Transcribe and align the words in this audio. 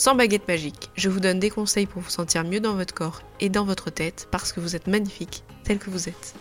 sans 0.00 0.14
baguette 0.14 0.48
magique. 0.48 0.88
Je 0.96 1.10
vous 1.10 1.20
donne 1.20 1.38
des 1.38 1.50
conseils 1.50 1.84
pour 1.84 2.00
vous 2.00 2.08
sentir 2.08 2.42
mieux 2.42 2.60
dans 2.60 2.72
votre 2.72 2.94
corps 2.94 3.20
et 3.38 3.50
dans 3.50 3.66
votre 3.66 3.90
tête 3.90 4.28
parce 4.30 4.50
que 4.50 4.58
vous 4.58 4.74
êtes 4.74 4.86
magnifique 4.86 5.44
tel 5.62 5.78
que 5.78 5.90
vous 5.90 6.08
êtes. 6.08 6.34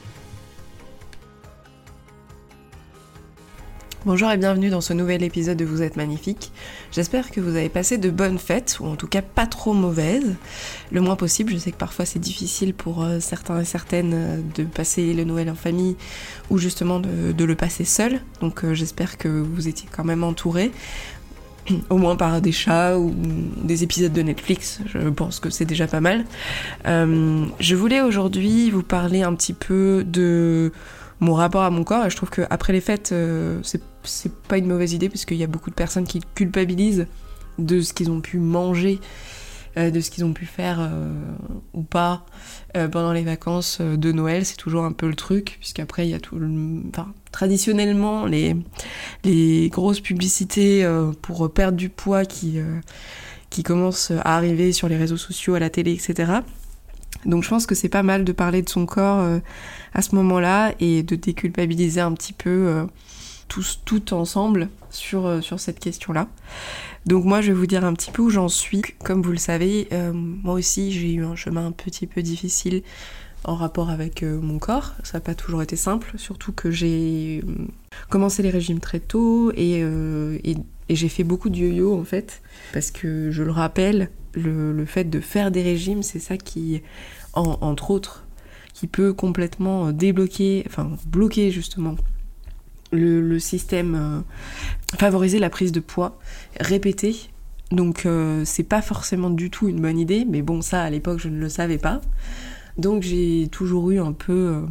Bonjour 4.05 4.31
et 4.31 4.37
bienvenue 4.37 4.69
dans 4.69 4.79
ce 4.79 4.93
nouvel 4.93 5.23
épisode 5.23 5.57
de 5.57 5.65
Vous 5.65 5.81
êtes 5.81 5.97
magnifique. 5.97 6.53
J'espère 6.93 7.31
que 7.31 7.41
vous 7.41 7.57
avez 7.57 7.67
passé 7.67 7.97
de 7.97 8.09
bonnes 8.09 8.39
fêtes, 8.39 8.77
ou 8.79 8.85
en 8.85 8.95
tout 8.95 9.07
cas 9.07 9.21
pas 9.21 9.45
trop 9.45 9.73
mauvaises, 9.73 10.35
le 10.89 11.01
moins 11.01 11.17
possible. 11.17 11.51
Je 11.51 11.57
sais 11.57 11.73
que 11.73 11.77
parfois 11.77 12.05
c'est 12.05 12.17
difficile 12.17 12.73
pour 12.73 13.03
euh, 13.03 13.19
certains 13.19 13.59
et 13.59 13.65
certaines 13.65 14.13
euh, 14.13 14.37
de 14.55 14.63
passer 14.63 15.13
le 15.13 15.25
Noël 15.25 15.49
en 15.49 15.55
famille 15.55 15.97
ou 16.49 16.59
justement 16.59 17.01
de, 17.01 17.43
le 17.43 17.55
passer 17.55 17.83
seul. 17.83 18.21
Donc 18.39 18.63
euh, 18.63 18.73
j'espère 18.73 19.17
que 19.17 19.27
vous 19.27 19.67
étiez 19.67 19.89
quand 19.91 20.05
même 20.05 20.23
entourés, 20.23 20.71
au 21.89 21.97
moins 21.97 22.15
par 22.15 22.41
des 22.41 22.51
chats 22.51 22.97
ou 22.97 23.13
des 23.63 23.83
épisodes 23.83 24.13
de 24.13 24.21
Netflix. 24.21 24.79
Je 24.85 25.09
pense 25.09 25.39
que 25.39 25.49
c'est 25.49 25.65
déjà 25.65 25.87
pas 25.87 26.01
mal. 26.01 26.25
je 26.85 27.75
voulais 27.75 28.01
aujourd'hui 28.01 28.71
vous 28.71 28.83
parler 28.83 29.23
un 29.23 29.33
petit 29.35 29.53
peu 29.53 30.03
de 30.05 30.71
mon 31.19 31.33
rapport 31.33 31.63
à 31.63 31.69
mon 31.69 31.83
corps. 31.83 32.05
Et 32.05 32.09
je 32.09 32.15
trouve 32.15 32.29
qu'après 32.29 32.73
les 32.73 32.81
fêtes, 32.81 33.11
euh, 33.11 33.59
c'est 33.63 34.33
pas 34.47 34.57
une 34.57 34.67
mauvaise 34.67 34.93
idée, 34.93 35.09
parce 35.09 35.25
qu'il 35.25 35.37
y 35.37 35.43
a 35.43 35.47
beaucoup 35.47 35.69
de 35.69 35.75
personnes 35.75 36.05
qui 36.05 36.21
culpabilisent 36.35 37.07
de 37.57 37.81
ce 37.81 37.93
qu'ils 37.93 38.09
ont 38.09 38.21
pu 38.21 38.37
manger, 38.37 38.99
euh, 39.01 39.05
de 39.75 39.99
ce 39.99 40.09
qu'ils 40.11 40.25
ont 40.25 40.33
pu 40.33 40.45
faire 40.45 40.79
euh, 40.79 41.11
ou 41.73 41.83
pas 41.83 42.25
pendant 42.73 43.13
les 43.13 43.23
vacances 43.23 43.81
de 43.81 44.11
Noël. 44.11 44.45
C'est 44.45 44.57
toujours 44.57 44.85
un 44.85 44.91
peu 44.91 45.07
le 45.07 45.15
truc, 45.15 45.57
puisqu'après, 45.59 46.07
il 46.07 46.11
y 46.11 46.13
a 46.13 46.19
tout. 46.19 46.39
Enfin, 46.89 47.13
traditionnellement, 47.31 48.25
les, 48.25 48.55
les 49.23 49.69
grosses 49.69 50.01
publicités 50.01 50.87
pour 51.21 51.51
perdre 51.51 51.77
du 51.77 51.89
poids 51.89 52.25
qui, 52.25 52.59
qui 53.49 53.63
commencent 53.63 54.11
à 54.11 54.35
arriver 54.35 54.71
sur 54.71 54.87
les 54.87 54.97
réseaux 54.97 55.17
sociaux, 55.17 55.55
à 55.55 55.59
la 55.59 55.69
télé, 55.69 55.93
etc. 55.93 56.41
Donc 57.25 57.43
je 57.43 57.49
pense 57.49 57.65
que 57.65 57.75
c'est 57.75 57.89
pas 57.89 58.03
mal 58.03 58.23
de 58.23 58.31
parler 58.31 58.61
de 58.61 58.69
son 58.69 58.85
corps 58.85 59.19
euh, 59.19 59.39
à 59.93 60.01
ce 60.01 60.15
moment-là 60.15 60.73
et 60.79 61.03
de 61.03 61.15
déculpabiliser 61.15 62.01
un 62.01 62.13
petit 62.13 62.33
peu 62.33 62.49
euh, 62.49 62.85
tous 63.47 63.81
tout 63.83 64.13
ensemble 64.13 64.69
sur, 64.89 65.25
euh, 65.25 65.41
sur 65.41 65.59
cette 65.59 65.79
question-là. 65.79 66.27
Donc 67.05 67.25
moi 67.25 67.41
je 67.41 67.47
vais 67.47 67.57
vous 67.57 67.65
dire 67.65 67.83
un 67.85 67.93
petit 67.93 68.11
peu 68.11 68.21
où 68.21 68.29
j'en 68.29 68.49
suis. 68.49 68.81
Comme 69.03 69.21
vous 69.21 69.31
le 69.31 69.37
savez, 69.37 69.87
moi 70.13 70.53
aussi 70.53 70.91
j'ai 70.91 71.13
eu 71.13 71.23
un 71.23 71.35
chemin 71.35 71.65
un 71.65 71.71
petit 71.71 72.07
peu 72.07 72.21
difficile 72.21 72.83
en 73.45 73.55
rapport 73.55 73.89
avec 73.89 74.21
mon 74.23 74.59
corps. 74.59 74.95
Ça 75.03 75.17
n'a 75.17 75.21
pas 75.21 75.33
toujours 75.33 75.61
été 75.61 75.75
simple, 75.75 76.11
surtout 76.17 76.51
que 76.51 76.71
j'ai 76.71 77.41
commencé 78.09 78.43
les 78.43 78.49
régimes 78.49 78.79
très 78.79 78.99
tôt 78.99 79.51
et, 79.55 79.83
j'ai 80.89 81.09
fait 81.09 81.23
beaucoup 81.23 81.49
de 81.49 81.55
yo-yo 81.55 81.99
en 81.99 82.03
fait, 82.03 82.41
parce 82.73 82.89
que 82.91 83.29
je 83.31 83.43
le 83.43 83.51
rappelle, 83.51 84.09
le, 84.33 84.85
fait 84.85 85.03
de 85.05 85.19
faire 85.19 85.51
des 85.51 85.61
régimes, 85.61 86.03
c'est 86.03 86.19
ça 86.19 86.37
qui, 86.37 86.81
entre 87.33 87.91
autres, 87.91 88.25
qui 88.79 88.87
peut 88.87 89.13
complètement 89.13 89.87
euh, 89.87 89.91
débloquer, 89.91 90.63
enfin 90.67 90.91
bloquer 91.05 91.51
justement 91.51 91.95
le, 92.91 93.39
système, 93.39 93.95
euh, 93.95 94.95
favoriser 94.97 95.39
la 95.39 95.49
prise 95.49 95.71
de 95.71 95.79
poids 95.79 96.19
répétée. 96.59 97.15
Donc 97.71 98.05
euh, 98.05 98.43
c'est 98.45 98.63
pas 98.63 98.81
forcément 98.81 99.29
du 99.29 99.49
tout 99.49 99.67
une 99.67 99.79
bonne 99.79 99.99
idée, 99.99 100.25
mais 100.27 100.41
bon 100.41 100.61
ça 100.61 100.81
à 100.81 100.89
l'époque 100.89 101.19
je 101.19 101.29
ne 101.29 101.39
le 101.39 101.49
savais 101.49 101.77
pas. 101.77 102.01
Donc 102.77 103.03
j'ai 103.03 103.47
toujours 103.51 103.91
eu 103.91 103.99
un 103.99 104.13
peu 104.13 104.63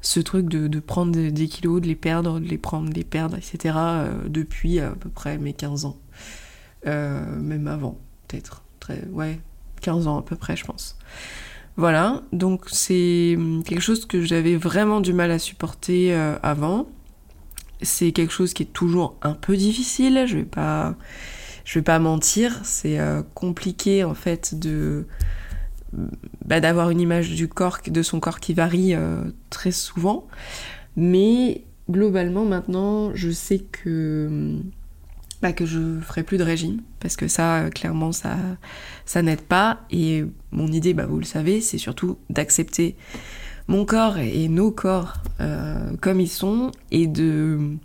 ce 0.00 0.20
truc 0.20 0.48
de, 0.48 0.80
prendre 0.80 1.12
des, 1.12 1.48
kilos, 1.48 1.80
de 1.80 1.86
les 1.86 1.94
perdre, 1.94 2.40
de 2.40 2.46
les 2.46 2.58
prendre, 2.58 2.88
de 2.88 2.94
les 2.94 3.04
perdre, 3.04 3.36
etc. 3.36 3.76
depuis 4.26 4.80
à 4.80 4.90
peu 4.90 5.08
près 5.08 5.38
mes 5.38 5.52
15 5.52 5.84
ans. 5.84 5.98
même 6.84 7.68
avant, 7.68 7.98
peut-être 8.26 8.62
ouais, 9.12 9.38
15 9.82 10.06
ans 10.06 10.18
à 10.18 10.22
peu 10.22 10.36
près, 10.36 10.56
je 10.56 10.64
pense. 10.64 10.96
Voilà, 11.76 12.22
donc 12.32 12.64
c'est 12.68 13.36
quelque 13.66 13.82
chose 13.82 14.06
que 14.06 14.22
j'avais 14.22 14.56
vraiment 14.56 15.00
du 15.00 15.12
mal 15.12 15.30
à 15.30 15.38
supporter 15.38 16.14
euh, 16.14 16.36
avant. 16.42 16.88
C'est 17.82 18.12
quelque 18.12 18.32
chose 18.32 18.54
qui 18.54 18.62
est 18.62 18.72
toujours 18.72 19.16
un 19.22 19.34
peu 19.34 19.56
difficile, 19.56 20.24
je 20.26 20.38
vais 20.38 20.44
pas, 20.44 20.94
je 21.64 21.78
vais 21.78 21.82
pas 21.82 21.98
mentir, 21.98 22.60
c'est 22.64 22.98
euh, 22.98 23.22
compliqué 23.34 24.04
en 24.04 24.14
fait 24.14 24.58
de 24.58 25.06
bah, 26.44 26.60
d'avoir 26.60 26.90
une 26.90 27.00
image 27.00 27.30
du 27.30 27.48
corps, 27.48 27.78
de 27.86 28.02
son 28.02 28.20
corps 28.20 28.40
qui 28.40 28.54
varie 28.54 28.94
euh, 28.94 29.22
très 29.50 29.72
souvent. 29.72 30.26
Mais 30.96 31.64
globalement 31.90 32.44
maintenant, 32.44 33.14
je 33.14 33.30
sais 33.30 33.58
que 33.58 34.58
bah, 35.42 35.52
que 35.52 35.66
je 35.66 36.00
ferai 36.00 36.22
plus 36.22 36.38
de 36.38 36.42
régime 36.42 36.80
parce 36.98 37.16
que 37.16 37.28
ça 37.28 37.58
euh, 37.58 37.70
clairement 37.70 38.10
ça 38.12 39.22
n'aide 39.22 39.42
pas 39.42 39.80
et 39.90 40.24
mon 40.50 40.68
idée 40.68 40.94
bah 40.94 41.04
vous 41.04 41.18
le 41.18 41.24
savez 41.24 41.60
c'est 41.60 41.76
surtout 41.76 42.16
d'accepter 42.30 42.96
mon 43.68 43.84
corps 43.84 44.18
et 44.18 44.48
nos 44.48 44.70
corps 44.70 45.14
euh, 45.40 45.92
comme 46.00 46.20
ils 46.20 46.30
sont 46.30 46.70
et 46.90 47.06
de 47.06 47.76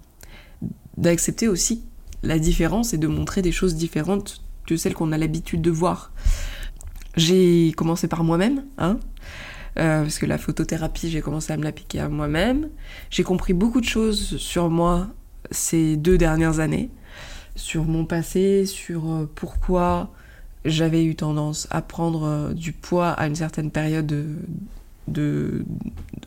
d'accepter 0.97 1.47
aussi 1.47 1.83
la 2.23 2.37
différence 2.37 2.93
et 2.93 2.97
de 2.97 3.07
montrer 3.07 3.41
des 3.41 3.51
choses 3.51 3.75
différentes 3.75 4.43
que 4.67 4.77
celles 4.77 4.93
qu'on 4.93 5.11
a 5.11 5.17
l'habitude 5.17 5.61
de 5.61 5.71
voir. 5.71 6.11
J'ai 7.17 7.73
commencé 7.75 8.07
par 8.07 8.23
moi-même, 8.23 8.63
hein, 8.77 8.99
euh, 9.79 10.03
parce 10.03 10.19
que 10.19 10.27
la 10.27 10.37
photothérapie, 10.37 11.09
j'ai 11.09 11.21
commencé 11.21 11.51
à 11.51 11.57
me 11.57 11.63
l'appliquer 11.63 11.99
à 11.99 12.09
moi-même. 12.09 12.69
J'ai 13.09 13.23
compris 13.23 13.53
beaucoup 13.53 13.81
de 13.81 13.85
choses 13.85 14.37
sur 14.37 14.69
moi 14.69 15.07
ces 15.49 15.97
deux 15.97 16.17
dernières 16.17 16.59
années 16.59 16.91
sur 17.55 17.83
mon 17.83 18.05
passé, 18.05 18.65
sur 18.65 19.11
euh, 19.11 19.29
pourquoi 19.33 20.11
j'avais 20.63 21.03
eu 21.03 21.15
tendance 21.15 21.67
à 21.71 21.81
prendre 21.81 22.53
du 22.53 22.71
poids 22.71 23.09
à 23.09 23.27
une 23.27 23.35
certaine 23.35 23.71
période 23.71 24.05
de, 24.05 24.37
de, 25.11 25.65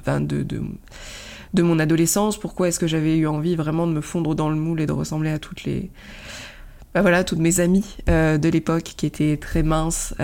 de, 0.07 1.63
mon 1.63 1.79
adolescence, 1.79 2.39
pourquoi 2.39 2.69
est-ce 2.69 2.79
que 2.79 2.87
j'avais 2.87 3.17
eu 3.17 3.27
envie 3.27 3.57
vraiment 3.57 3.87
de 3.87 3.93
me 3.93 4.01
fondre 4.01 4.35
dans 4.35 4.49
le 4.49 4.57
moule 4.57 4.81
et 4.81 4.87
de 4.87 4.93
ressembler 4.93 5.31
à 5.31 5.39
toutes 5.39 5.65
les... 5.65 5.91
Bah 6.95 7.03
voilà, 7.03 7.25
toutes 7.25 7.41
mes 7.41 7.59
amies 7.59 7.97
euh, 8.09 8.39
de 8.39 8.49
l'époque 8.49 8.85
qui 8.85 9.07
étaient 9.07 9.37
très 9.37 9.65
minces. 9.65 10.15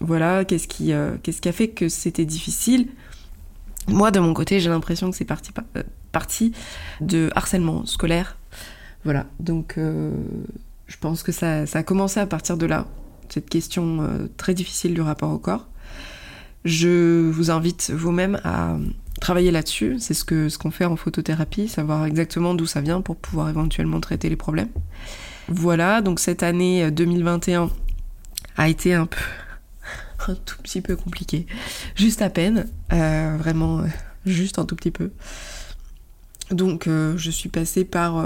voilà, 0.00 0.44
qu'est-ce 0.44 0.68
qui, 0.68 0.92
qu'est-ce 1.22 1.40
qui 1.40 1.48
a 1.48 1.52
fait 1.52 1.68
que 1.68 1.88
c'était 1.88 2.26
difficile? 2.26 2.88
Moi, 3.88 4.10
de 4.10 4.20
mon 4.20 4.34
côté, 4.34 4.60
j'ai 4.60 4.68
l'impression 4.68 5.10
que 5.10 5.16
c'est 5.16 5.24
parti, 5.24 5.52
parti 6.12 6.52
de 7.00 7.30
harcèlement 7.34 7.86
scolaire 7.86 8.36
voilà, 9.04 9.26
donc 9.38 9.78
euh, 9.78 10.12
je 10.86 10.96
pense 10.98 11.22
que 11.22 11.32
ça, 11.32 11.62
a 11.72 11.82
commencé 11.82 12.20
à 12.20 12.26
partir 12.26 12.56
de 12.56 12.66
là, 12.66 12.86
cette 13.28 13.48
question 13.48 14.02
euh, 14.02 14.26
très 14.36 14.54
difficile 14.54 14.94
du 14.94 15.00
rapport 15.00 15.30
au 15.30 15.38
corps. 15.38 15.68
Je 16.64 17.30
vous 17.30 17.50
invite 17.50 17.90
vous-même 17.90 18.40
à 18.44 18.76
travailler 19.20 19.50
là-dessus, 19.50 19.96
c'est 19.98 20.14
ce 20.14 20.24
que 20.24 20.48
ce 20.48 20.58
qu'on 20.58 20.70
fait 20.70 20.84
en 20.84 20.96
photothérapie, 20.96 21.68
savoir 21.68 22.06
exactement 22.06 22.54
d'où 22.54 22.66
ça 22.66 22.80
vient 22.80 23.00
pour 23.00 23.16
pouvoir 23.16 23.48
éventuellement 23.48 24.00
traiter 24.00 24.28
les 24.28 24.36
problèmes. 24.36 24.70
Voilà, 25.48 26.00
donc 26.00 26.20
cette 26.20 26.42
année 26.42 26.90
2021 26.90 27.64
euh, 27.64 27.66
a 28.56 28.68
été 28.68 28.94
un 28.94 29.06
peu 29.06 29.20
un 30.28 30.34
tout 30.34 30.56
petit 30.62 30.80
peu 30.80 30.96
compliqué, 30.96 31.46
juste 31.96 32.22
à 32.22 32.30
peine, 32.30 32.66
vraiment 32.90 33.82
juste 34.26 34.58
un 34.58 34.64
tout 34.64 34.76
petit 34.76 34.90
peu. 34.90 35.10
Donc 36.50 36.86
je 36.86 37.30
suis 37.30 37.48
passée 37.48 37.84
par 37.84 38.24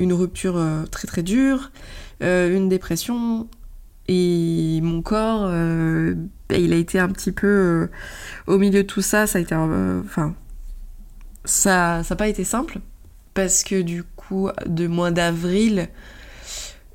une 0.00 0.12
rupture 0.12 0.56
euh, 0.56 0.84
très 0.86 1.06
très 1.06 1.22
dure, 1.22 1.70
euh, 2.22 2.56
une 2.56 2.68
dépression, 2.68 3.46
et 4.12 4.80
mon 4.82 5.02
corps, 5.02 5.44
euh, 5.44 6.16
il 6.50 6.72
a 6.72 6.76
été 6.76 6.98
un 6.98 7.08
petit 7.08 7.30
peu 7.30 7.88
au 8.48 8.58
milieu 8.58 8.82
de 8.82 8.88
tout 8.88 9.02
ça, 9.02 9.28
ça 9.28 9.38
a 9.38 9.40
été, 9.40 9.54
enfin, 9.54 10.34
ça, 11.44 12.02
n'a 12.08 12.16
pas 12.16 12.26
été 12.26 12.42
simple 12.42 12.80
parce 13.34 13.62
que 13.62 13.80
du 13.80 14.02
coup, 14.02 14.48
de 14.66 14.88
mois 14.88 15.12
d'avril 15.12 15.88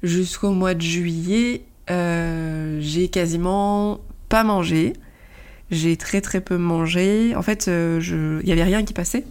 jusqu'au 0.03 0.51
mois 0.51 0.73
de 0.73 0.81
juillet, 0.81 1.63
j'ai 1.87 3.07
quasiment 3.07 4.01
pas 4.27 4.43
mangé. 4.43 4.91
J'ai 5.71 5.95
très 5.95 6.19
très 6.19 6.41
peu 6.41 6.57
mangé. 6.57 7.33
En 7.33 7.41
fait, 7.41 7.67
il 7.67 8.41
y 8.43 8.51
avait 8.51 8.63
rien 8.63 8.83
qui 8.83 8.93
passait. 8.93 9.23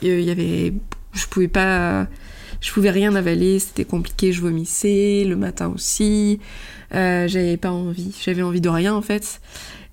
Il 0.00 0.20
y 0.20 0.30
avait, 0.30 0.72
je 1.12 1.26
pouvais 1.26 1.48
pas 1.48 2.06
Je 2.60 2.72
pouvais 2.72 2.90
rien 2.90 3.14
avaler, 3.14 3.58
c'était 3.58 3.84
compliqué, 3.84 4.32
je 4.32 4.40
vomissais, 4.40 5.24
le 5.26 5.36
matin 5.36 5.72
aussi. 5.74 6.40
Euh, 6.94 7.26
j'avais 7.28 7.56
pas 7.56 7.70
envie, 7.70 8.14
j'avais 8.22 8.42
envie 8.42 8.60
de 8.60 8.68
rien 8.68 8.94
en 8.94 9.02
fait. 9.02 9.40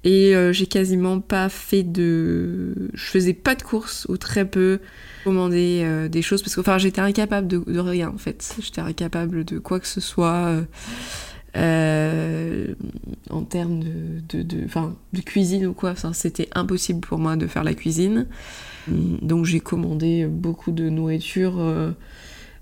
Et 0.04 0.36
euh, 0.36 0.54
j'ai 0.54 0.68
quasiment 0.68 1.20
pas 1.20 1.50
fait 1.50 1.84
de. 1.84 2.90
Je 2.94 3.06
faisais 3.06 3.34
pas 3.34 3.56
de 3.56 3.64
courses 3.64 4.06
ou 4.10 4.18
très 4.18 4.46
peu. 4.46 4.80
Commander 5.24 5.82
euh, 5.84 6.08
des 6.08 6.22
choses 6.22 6.42
parce 6.42 6.56
que 6.56 6.62
enfin, 6.62 6.78
j'étais 6.78 7.02
incapable 7.02 7.48
de, 7.48 7.80
rien 7.80 8.10
en 8.10 8.18
fait. 8.18 8.56
J'étais 8.62 8.82
incapable 8.82 9.44
de 9.46 9.60
quoi 9.60 9.80
que 9.80 9.88
ce 9.88 10.02
soit. 10.02 10.54
en 11.56 13.44
termes 13.50 13.84
de, 13.84 14.42
de, 14.42 14.66
de, 15.14 15.22
cuisine 15.22 15.66
ou 15.68 15.74
quoi, 15.74 15.92
enfin, 15.92 16.14
c'était 16.14 16.50
impossible 16.54 17.00
pour 17.00 17.18
moi 17.18 17.36
de 17.36 17.48
faire 17.48 17.64
la 17.64 17.74
cuisine. 17.74 18.28
Donc 18.88 19.46
j'ai 19.46 19.60
commandé 19.60 20.26
beaucoup 20.26 20.72
de 20.72 20.90
nourriture 20.90 21.60
euh, 21.60 21.92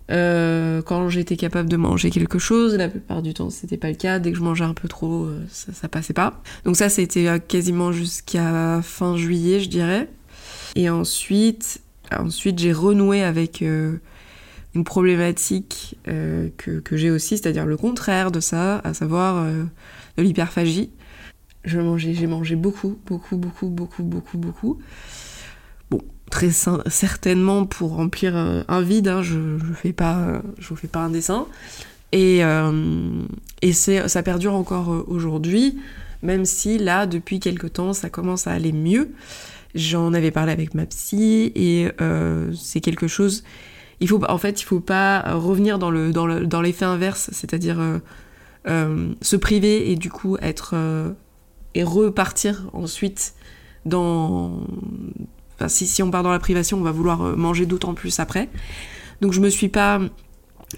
quand 0.09 1.09
j'étais 1.09 1.37
capable 1.37 1.69
de 1.69 1.77
manger 1.77 2.09
quelque 2.09 2.39
chose, 2.39 2.75
la 2.75 2.89
plupart 2.89 3.21
du 3.21 3.33
temps 3.33 3.49
c'était 3.49 3.77
pas 3.77 3.89
le 3.89 3.95
cas. 3.95 4.19
Dès 4.19 4.31
que 4.31 4.37
je 4.37 4.43
mangeais 4.43 4.63
un 4.63 4.73
peu 4.73 4.87
trop, 4.87 5.25
euh, 5.25 5.43
ça, 5.49 5.87
passait 5.87 6.13
pas. 6.13 6.41
Donc 6.63 6.75
ça 6.75 6.89
c'était 6.89 7.27
euh, 7.27 7.39
quasiment 7.39 7.91
jusqu'à 7.91 8.81
fin 8.83 9.17
juillet, 9.17 9.59
je 9.59 9.69
dirais. 9.69 10.09
Et 10.75 10.89
ensuite, 10.89 11.81
ensuite 12.11 12.59
j'ai 12.59 12.73
renoué 12.73 13.23
avec 13.23 13.61
une 13.61 14.83
problématique 14.83 15.97
que, 16.03 16.79
que 16.79 16.97
j'ai 16.97 17.09
aussi, 17.09 17.37
c'est-à-dire 17.37 17.65
le 17.65 17.77
contraire 17.77 18.29
de 18.29 18.41
ça, 18.41 18.79
à 18.79 18.93
savoir 18.93 19.45
de 19.45 20.21
l'hyperphagie. 20.21 20.91
Je 21.63 21.79
mangeais, 21.79 22.13
j'ai 22.13 22.27
mangé 22.27 22.55
beaucoup, 22.55 22.99
beaucoup, 23.07 23.37
beaucoup, 23.37 23.69
beaucoup, 23.69 24.03
beaucoup, 24.03 24.37
beaucoup 24.37 24.79
très 26.31 26.49
certainement 26.49 27.65
pour 27.65 27.95
remplir 27.95 28.35
un 28.35 28.81
vide. 28.81 29.07
Hein, 29.07 29.21
je, 29.21 29.57
je 29.57 29.73
fais 29.73 29.93
pas, 29.93 30.41
vous 30.59 30.75
fais 30.75 30.87
pas 30.87 30.99
un 30.99 31.09
dessin. 31.09 31.47
Et, 32.15 32.43
euh, 32.43 33.23
ça 34.07 34.23
perdure 34.23 34.53
encore 34.53 34.93
euh, 34.93 35.03
aujourd'hui, 35.07 35.77
même 36.23 36.45
si 36.45 36.77
là, 36.77 37.05
depuis 37.07 37.41
quelque 37.41 37.67
temps, 37.67 37.91
ça 37.91 38.09
commence 38.09 38.47
à 38.47 38.51
aller 38.51 38.71
mieux. 38.71 39.11
J'en 39.75 40.13
avais 40.13 40.31
parlé 40.31 40.53
avec 40.53 40.73
ma 40.75 40.85
psy 40.85 41.51
et 41.55 41.89
euh, 41.99 42.53
c'est 42.53 42.79
quelque 42.79 43.07
chose. 43.07 43.43
Il 43.99 44.07
faut, 44.07 44.23
en 44.29 44.37
fait, 44.37 44.61
il 44.61 44.63
faut 44.63 44.79
pas 44.79 45.33
revenir 45.33 45.77
dans 45.77 45.91
l'effet 45.91 46.85
inverse, 46.85 47.29
c'est-à-dire 47.33 47.79
se 48.65 49.35
priver 49.35 49.91
et 49.91 49.95
du 49.95 50.09
coup 50.09 50.37
être 50.41 50.75
et 51.75 51.83
repartir 51.83 52.69
ensuite 52.73 53.35
dans 53.85 54.61
si, 55.67 56.03
on 56.03 56.11
part 56.11 56.23
dans 56.23 56.31
la 56.31 56.39
privation, 56.39 56.77
on 56.77 56.83
va 56.83 56.91
vouloir 56.91 57.21
euh, 57.21 57.35
manger 57.35 57.65
d'autant 57.65 57.93
plus 57.93 58.19
après. 58.19 58.49
Donc 59.21 59.33
je 59.33 59.39
me 59.39 59.49
suis 59.49 59.69
pas 59.69 60.01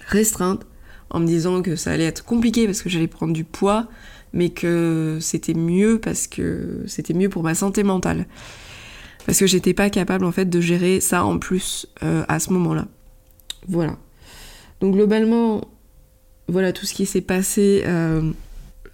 restreinte 0.06 0.66
en 1.10 1.20
me 1.20 1.26
disant 1.26 1.62
que 1.62 1.76
ça 1.76 1.92
allait 1.92 2.04
être 2.04 2.24
compliqué 2.24 2.66
parce 2.66 2.82
que 2.82 2.88
j'allais 2.88 3.08
prendre 3.08 3.32
du 3.32 3.44
poids, 3.44 3.88
mais 4.32 4.50
que 4.50 5.18
c'était 5.20 5.54
mieux 5.54 5.98
parce 5.98 6.26
que 6.26 6.82
c'était 6.86 7.14
mieux 7.14 7.28
pour 7.28 7.42
ma 7.42 7.54
santé 7.54 7.82
mentale. 7.82 8.26
Parce 9.26 9.38
que 9.38 9.46
j'étais 9.46 9.74
pas 9.74 9.90
capable 9.90 10.24
en 10.24 10.32
fait 10.32 10.46
de 10.46 10.60
gérer 10.60 11.00
ça 11.00 11.24
en 11.24 11.38
plus 11.38 11.86
euh, 12.02 12.24
à 12.28 12.38
ce 12.38 12.52
moment-là. 12.52 12.86
Voilà. 13.68 13.96
Donc 14.80 14.94
globalement, 14.94 15.68
voilà 16.46 16.72
tout 16.72 16.86
ce 16.86 16.94
qui 16.94 17.04
s'est 17.04 17.20
passé 17.20 17.82
euh, 17.86 18.30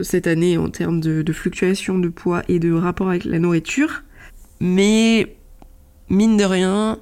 cette 0.01 0.27
année 0.27 0.57
en 0.57 0.71
termes 0.71 1.01
de, 1.01 1.23
de, 1.23 1.33
fluctuation 1.33 1.99
de 1.99 2.09
poids 2.09 2.43
et 2.49 2.59
de 2.59 2.73
rapport 2.73 3.09
avec 3.09 3.25
la 3.25 3.39
nourriture. 3.39 4.03
Mais 4.61 5.37
mine 6.09 6.37
de 6.37 6.45
rien, 6.45 6.99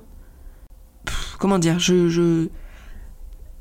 comment 1.38 1.58
dire, 1.58 1.78
je, 1.78 2.08
je 2.08 2.48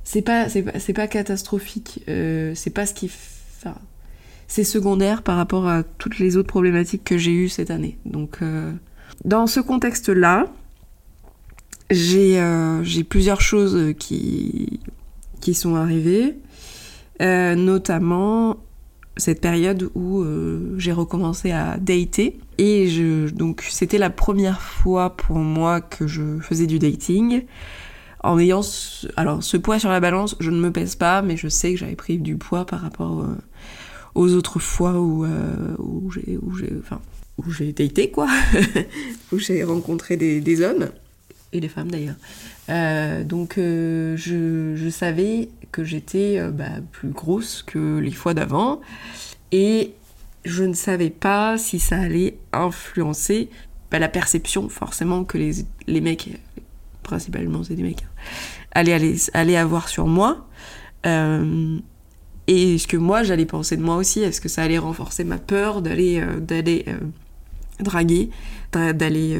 c'est 0.03 0.21
pas, 0.21 0.49
c'est 0.49 0.63
pas, 0.63 0.73
pas, 0.93 1.07
catastrophique, 1.07 2.03
euh, 2.09 2.53
c'est 2.55 2.69
pas 2.69 2.85
ce 2.85 2.93
qui, 2.93 3.09
c'est 4.47 4.63
secondaire 4.63 5.21
par 5.21 5.37
rapport 5.37 5.67
à 5.67 5.83
toutes 5.83 6.19
les 6.19 6.35
autres 6.35 6.49
problématiques 6.49 7.03
que 7.05 7.17
j'ai 7.17 7.31
eues 7.31 7.49
cette 7.49 7.71
année. 7.71 7.97
Donc, 8.05 8.39
euh, 8.41 8.73
dans 9.23 9.47
ce 9.47 9.61
contexte-là, 9.61 10.47
j'ai, 11.89 12.39
euh, 12.39 12.83
j'ai 12.83 13.03
plusieurs 13.03 13.39
choses 13.39 13.93
qui, 13.97 14.81
qui 15.39 15.53
sont 15.53 15.75
arrivées, 15.75 16.35
notamment 17.19 18.57
cette 19.15 19.39
période 19.39 19.89
où 19.95 20.25
j'ai 20.77 20.91
recommencé 20.91 21.51
à 21.51 21.77
dater. 21.77 22.39
Et 22.63 22.87
donc 23.33 23.65
c'était 23.67 23.97
la 23.97 24.11
première 24.11 24.61
fois 24.61 25.17
pour 25.17 25.37
moi 25.37 25.81
que 25.81 26.05
je 26.05 26.37
faisais 26.39 26.67
du 26.67 26.77
dating. 26.77 27.45
En 28.23 28.37
ayant 28.37 28.61
alors 29.17 29.41
ce 29.41 29.57
poids 29.57 29.79
sur 29.79 29.89
la 29.89 29.99
balance, 29.99 30.35
je 30.39 30.51
ne 30.51 30.59
me 30.59 30.71
pèse 30.71 30.93
pas, 30.93 31.23
mais 31.23 31.37
je 31.37 31.47
sais 31.47 31.71
que 31.71 31.79
j'avais 31.79 31.95
pris 31.95 32.19
du 32.19 32.37
poids 32.37 32.67
par 32.67 32.81
rapport 32.81 33.21
euh, 33.21 33.35
aux 34.13 34.35
autres 34.35 34.59
fois 34.59 34.99
où, 34.99 35.25
euh, 35.25 35.75
j'ai 36.13 36.37
enfin 36.79 37.01
daté 37.75 38.11
quoi, 38.11 38.27
où 39.31 39.39
j'ai 39.39 39.63
rencontré 39.63 40.15
des, 40.15 40.61
hommes 40.61 40.89
et 41.53 41.61
des 41.61 41.67
femmes 41.67 41.89
d'ailleurs. 41.89 43.25
donc 43.25 43.55
je, 43.57 44.89
savais 44.91 45.49
que 45.71 45.83
j'étais 45.83 46.37
euh, 46.37 46.51
bah, 46.51 46.65
plus 46.91 47.09
grosse 47.09 47.63
que 47.63 47.97
les 47.97 48.11
fois 48.11 48.35
d'avant. 48.35 48.81
Et 49.51 49.93
je 50.43 50.63
ne 50.63 50.73
savais 50.73 51.09
pas 51.09 51.57
si 51.57 51.79
ça 51.79 51.99
allait 51.99 52.37
influencer 52.51 53.49
bah, 53.91 53.99
la 53.99 54.09
perception 54.09 54.69
forcément 54.69 55.23
que 55.23 55.37
les, 55.37 55.65
les 55.87 56.01
mecs, 56.01 56.29
principalement 57.03 57.63
c'est 57.63 57.75
des 57.75 57.83
mecs, 57.83 58.03
hein, 58.03 58.09
allaient, 58.71 59.15
allaient, 59.33 59.57
avoir 59.57 59.89
sur 59.89 60.07
moi. 60.07 60.47
Euh, 61.05 61.77
et 62.47 62.77
ce 62.77 62.87
que 62.87 62.97
moi 62.97 63.23
j'allais 63.23 63.45
penser 63.45 63.77
de 63.77 63.83
moi 63.83 63.97
aussi, 63.97 64.21
est-ce 64.21 64.41
que 64.41 64.49
ça 64.49 64.63
allait 64.63 64.77
renforcer 64.77 65.23
ma 65.23 65.37
peur 65.37 65.81
d'aller 65.81 66.19
euh, 66.19 66.39
d'aller 66.39 66.85
draguer, 67.79 68.29
d'aller 68.71 69.39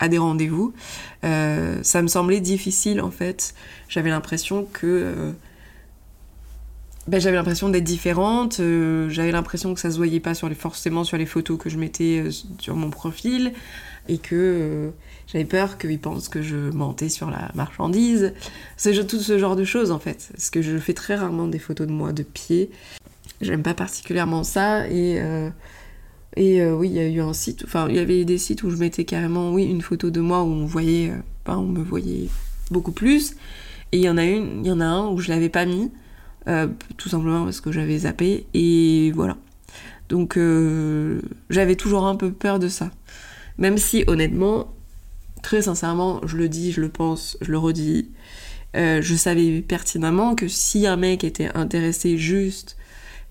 à 0.00 0.08
des 0.08 0.18
rendez-vous? 0.18 0.72
Euh, 1.24 1.78
ça 1.82 2.02
me 2.02 2.08
semblait 2.08 2.40
difficile 2.40 3.00
en 3.00 3.10
fait. 3.10 3.54
J'avais 3.88 4.10
l'impression 4.10 4.66
que. 4.72 5.34
Euh, 7.06 7.10
ben, 7.10 7.20
j'avais 7.20 7.36
l'impression 7.36 7.68
d'être 7.68 7.84
différente, 7.84 8.60
euh, 8.60 9.08
j'avais 9.10 9.32
l'impression 9.32 9.74
que 9.74 9.80
ça 9.80 9.90
se 9.90 9.96
voyait 9.96 10.20
pas 10.20 10.34
sur 10.34 10.48
les, 10.48 10.54
forcément 10.54 11.04
sur 11.04 11.16
les 11.16 11.26
photos 11.26 11.58
que 11.58 11.70
je 11.70 11.78
mettais 11.78 12.24
sur 12.58 12.76
mon 12.76 12.90
profil, 12.90 13.52
et 14.08 14.18
que 14.18 14.92
j'avais 15.26 15.46
peur 15.46 15.78
qu'ils 15.78 15.98
pensent 15.98 16.28
que 16.28 16.42
je 16.42 16.56
mentais 16.56 17.08
sur 17.08 17.30
la 17.30 17.50
marchandise. 17.54 18.34
C'est 18.76 19.06
tout 19.06 19.18
ce 19.18 19.38
genre 19.38 19.56
de 19.56 19.64
choses 19.64 19.90
en 19.90 19.98
fait. 19.98 20.28
Parce 20.32 20.50
que 20.50 20.60
je 20.60 20.76
fais 20.76 20.92
très 20.92 21.14
rarement 21.14 21.48
des 21.48 21.58
photos 21.58 21.86
de 21.86 21.92
moi 21.92 22.12
de 22.12 22.22
pied. 22.22 22.70
J'aime 23.40 23.62
pas 23.62 23.74
particulièrement 23.74 24.44
ça, 24.44 24.86
et 24.88 25.20
et 26.36 26.60
euh, 26.60 26.74
oui, 26.74 26.88
il 26.88 26.96
y 26.96 27.00
a 27.00 27.06
eu 27.06 27.20
un 27.20 27.32
site, 27.32 27.62
enfin, 27.64 27.86
il 27.88 27.96
y 27.96 27.98
avait 27.98 28.24
des 28.24 28.38
sites 28.38 28.62
où 28.64 28.70
je 28.70 28.76
mettais 28.76 29.04
carrément, 29.04 29.52
oui, 29.52 29.64
une 29.64 29.82
photo 29.82 30.10
de 30.10 30.20
moi 30.20 30.42
où 30.42 30.48
on 30.48 30.66
voyait, 30.66 31.10
euh, 31.10 31.52
on 31.52 31.62
me 31.62 31.82
voyait 31.82 32.28
beaucoup 32.70 32.92
plus. 32.92 33.36
Et 33.92 33.98
il 33.98 34.02
y 34.02 34.08
en 34.08 34.16
a 34.16 34.24
une, 34.24 34.64
il 34.64 34.66
y 34.66 34.72
en 34.72 34.80
a 34.80 34.84
un 34.84 35.08
où 35.08 35.18
je 35.18 35.28
l'avais 35.28 35.48
pas 35.48 35.64
mis, 35.64 35.92
euh, 36.48 36.68
tout 36.96 37.08
simplement 37.08 37.44
parce 37.44 37.60
que 37.60 37.72
j'avais 37.72 37.98
zappé. 37.98 38.46
Et 38.54 39.12
voilà. 39.14 39.36
Donc 40.08 40.38
j'avais 41.50 41.76
toujours 41.76 42.06
un 42.06 42.14
peu 42.16 42.30
peur 42.30 42.58
de 42.58 42.68
ça. 42.68 42.90
Même 43.56 43.78
si 43.78 44.04
honnêtement, 44.06 44.72
très 45.42 45.62
sincèrement, 45.62 46.20
je 46.26 46.36
le 46.36 46.48
dis, 46.48 46.72
je 46.72 46.80
le 46.82 46.90
pense, 46.90 47.38
je 47.40 47.50
le 47.50 47.58
redis, 47.58 48.10
je 48.74 49.14
savais 49.14 49.62
pertinemment 49.62 50.34
que 50.34 50.46
si 50.46 50.86
un 50.86 50.96
mec 50.96 51.24
était 51.24 51.48
intéressé 51.56 52.18
juste 52.18 52.76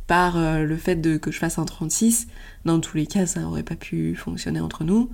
par 0.07 0.37
euh, 0.37 0.63
le 0.63 0.77
fait 0.77 0.95
de, 0.95 1.17
que 1.17 1.31
je 1.31 1.39
fasse 1.39 1.57
un 1.57 1.65
36, 1.65 2.27
dans 2.65 2.79
tous 2.79 2.97
les 2.97 3.07
cas, 3.07 3.25
ça 3.25 3.39
n'aurait 3.39 3.63
pas 3.63 3.75
pu 3.75 4.15
fonctionner 4.15 4.59
entre 4.59 4.83
nous. 4.83 5.09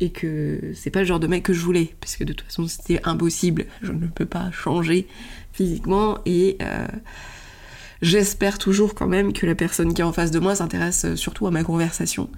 Et 0.00 0.10
que 0.10 0.72
c'est 0.74 0.90
pas 0.90 1.00
le 1.00 1.06
genre 1.06 1.20
de 1.20 1.26
mec 1.26 1.42
que 1.42 1.52
je 1.54 1.60
voulais, 1.60 1.94
parce 2.00 2.16
que 2.16 2.24
de 2.24 2.32
toute 2.32 2.46
façon 2.46 2.66
c'était 2.66 3.00
impossible, 3.04 3.66
je 3.82 3.92
ne 3.92 4.06
peux 4.06 4.26
pas 4.26 4.50
changer 4.50 5.06
physiquement 5.52 6.18
et 6.26 6.58
euh, 6.60 6.86
j'espère 8.02 8.58
toujours 8.58 8.94
quand 8.94 9.06
même 9.06 9.32
que 9.32 9.46
la 9.46 9.54
personne 9.54 9.94
qui 9.94 10.02
est 10.02 10.04
en 10.04 10.12
face 10.12 10.30
de 10.30 10.38
moi 10.38 10.54
s'intéresse 10.54 11.14
surtout 11.14 11.46
à 11.46 11.50
ma 11.50 11.64
conversation 11.64 12.28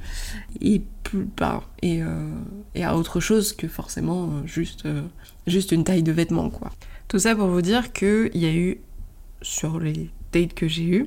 euh, 0.62 2.30
et 2.74 2.84
à 2.84 2.96
autre 2.96 3.18
chose 3.18 3.52
que 3.52 3.66
forcément 3.66 4.46
juste, 4.46 4.86
juste 5.48 5.72
une 5.72 5.82
taille 5.82 6.04
de 6.04 6.12
vêtements 6.12 6.50
quoi. 6.50 6.70
Tout 7.08 7.18
ça 7.18 7.34
pour 7.34 7.48
vous 7.48 7.62
dire 7.62 7.92
qu'il 7.92 8.30
y 8.34 8.46
a 8.46 8.52
eu 8.52 8.78
sur 9.42 9.80
les 9.80 10.10
dates 10.32 10.54
que 10.54 10.68
j'ai 10.68 10.84
eues, 10.84 11.06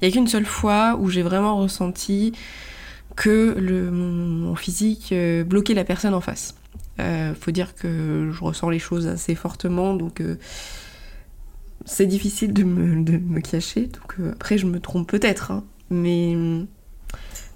il 0.00 0.06
n'y 0.06 0.08
a 0.08 0.10
qu'une 0.12 0.28
seule 0.28 0.46
fois 0.46 0.96
où 1.00 1.08
j'ai 1.10 1.22
vraiment 1.22 1.56
ressenti 1.56 2.32
que 3.16 3.54
le, 3.58 3.90
mon, 3.90 4.54
physique 4.54 5.10
euh, 5.12 5.44
bloquait 5.44 5.74
la 5.74 5.84
personne 5.84 6.14
en 6.14 6.20
face. 6.20 6.54
Euh, 7.00 7.34
faut 7.34 7.50
dire 7.50 7.74
que 7.74 8.30
je 8.32 8.44
ressens 8.44 8.70
les 8.70 8.78
choses 8.78 9.06
assez 9.06 9.34
fortement, 9.34 9.94
donc 9.94 10.20
euh, 10.20 10.36
c'est 11.84 12.06
difficile 12.06 12.52
de 12.52 12.64
me, 12.64 13.40
cacher. 13.40 13.86
Donc 13.86 14.14
après, 14.32 14.58
je 14.58 14.66
me 14.66 14.80
trompe 14.80 15.08
peut-être, 15.08 15.50
hein, 15.50 15.64
mais 15.90 16.36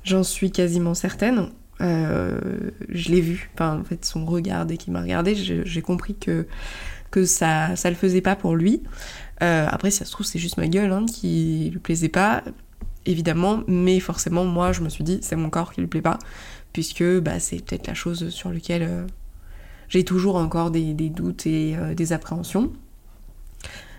j'en 0.04 0.22
suis 0.22 0.50
quasiment 0.50 0.94
certaine. 0.94 1.48
je 1.80 3.10
l'ai 3.10 3.20
vu, 3.20 3.50
enfin, 3.54 3.80
en 3.80 3.84
fait, 3.84 4.04
son 4.04 4.24
regard, 4.24 4.66
dès 4.66 4.76
qu'il 4.76 4.92
m'a 4.92 5.02
regardé, 5.02 5.34
j'ai 5.34 5.82
compris 5.82 6.14
que 6.14 6.46
que 7.12 7.24
ça, 7.24 7.76
ça 7.76 7.90
le 7.90 7.94
faisait 7.94 8.20
pas 8.20 8.34
pour 8.34 8.56
lui. 8.56 8.82
Euh, 9.42 9.66
après, 9.70 9.92
si 9.92 9.98
ça 9.98 10.04
se 10.04 10.10
trouve, 10.10 10.26
c'est 10.26 10.40
juste 10.40 10.56
ma 10.56 10.66
gueule 10.66 10.90
hein, 10.90 11.06
qui 11.06 11.70
lui 11.72 11.78
plaisait 11.78 12.08
pas, 12.08 12.42
évidemment, 13.06 13.62
mais 13.66 14.00
forcément, 14.00 14.44
moi, 14.44 14.72
je 14.72 14.80
me 14.80 14.88
suis 14.88 15.04
dit, 15.04 15.18
c'est 15.22 15.36
mon 15.36 15.50
corps 15.50 15.72
qui 15.72 15.80
lui 15.80 15.88
plaît 15.88 16.02
pas, 16.02 16.18
puisque 16.72 17.04
bah, 17.20 17.38
c'est 17.38 17.64
peut-être 17.64 17.86
la 17.86 17.94
chose 17.94 18.30
sur 18.30 18.52
laquelle 18.52 18.82
euh, 18.82 19.06
j'ai 19.88 20.04
toujours 20.04 20.36
encore 20.36 20.70
des, 20.70 20.92
doutes 20.94 21.46
et 21.46 21.76
euh, 21.76 21.94
des 21.94 22.12
appréhensions. 22.12 22.72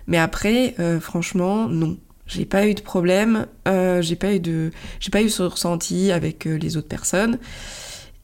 Mais 0.07 0.17
après, 0.17 0.75
franchement, 0.99 1.69
non. 1.69 1.97
J'ai 2.25 2.45
pas 2.45 2.67
eu 2.67 2.73
de 2.73 2.81
problème, 2.81 3.47
j'ai 3.65 4.15
pas 4.17 4.33
eu 4.33 4.39
de, 4.41 4.71
j'ai 4.99 5.11
pas 5.11 5.21
eu 5.21 5.29
ce 5.29 5.43
ressenti 5.43 6.11
avec 6.11 6.43
les 6.43 6.75
autres 6.75 6.89
personnes. 6.89 7.39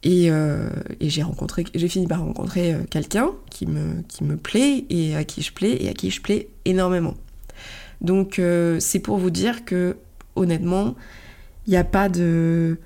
Et, 0.04 0.26
et 0.26 1.10
j'ai 1.10 1.24
rencontré, 1.24 1.64
j'ai 1.74 1.88
fini 1.88 2.06
par 2.06 2.20
rencontrer 2.20 2.76
quelqu'un 2.90 3.30
qui 3.50 3.66
me, 3.66 4.02
qui 4.10 4.26
me 4.26 4.36
plaît 4.36 4.84
et 4.90 5.16
à 5.16 5.24
qui 5.24 5.42
je 5.42 5.54
plais 5.54 5.82
et 5.82 5.88
à 5.88 5.94
qui 5.94 6.12
je 6.12 6.22
plais 6.22 6.50
énormément. 6.66 7.16
Donc 8.02 8.42
c'est 8.80 9.00
pour 9.00 9.18
vous 9.18 9.30
dire 9.30 9.64
que 9.64 9.96
honnêtement, 10.40 10.96
il 11.68 11.72
n'y 11.72 11.78
a 11.78 11.84
pas 11.84 12.10
de. 12.10 12.80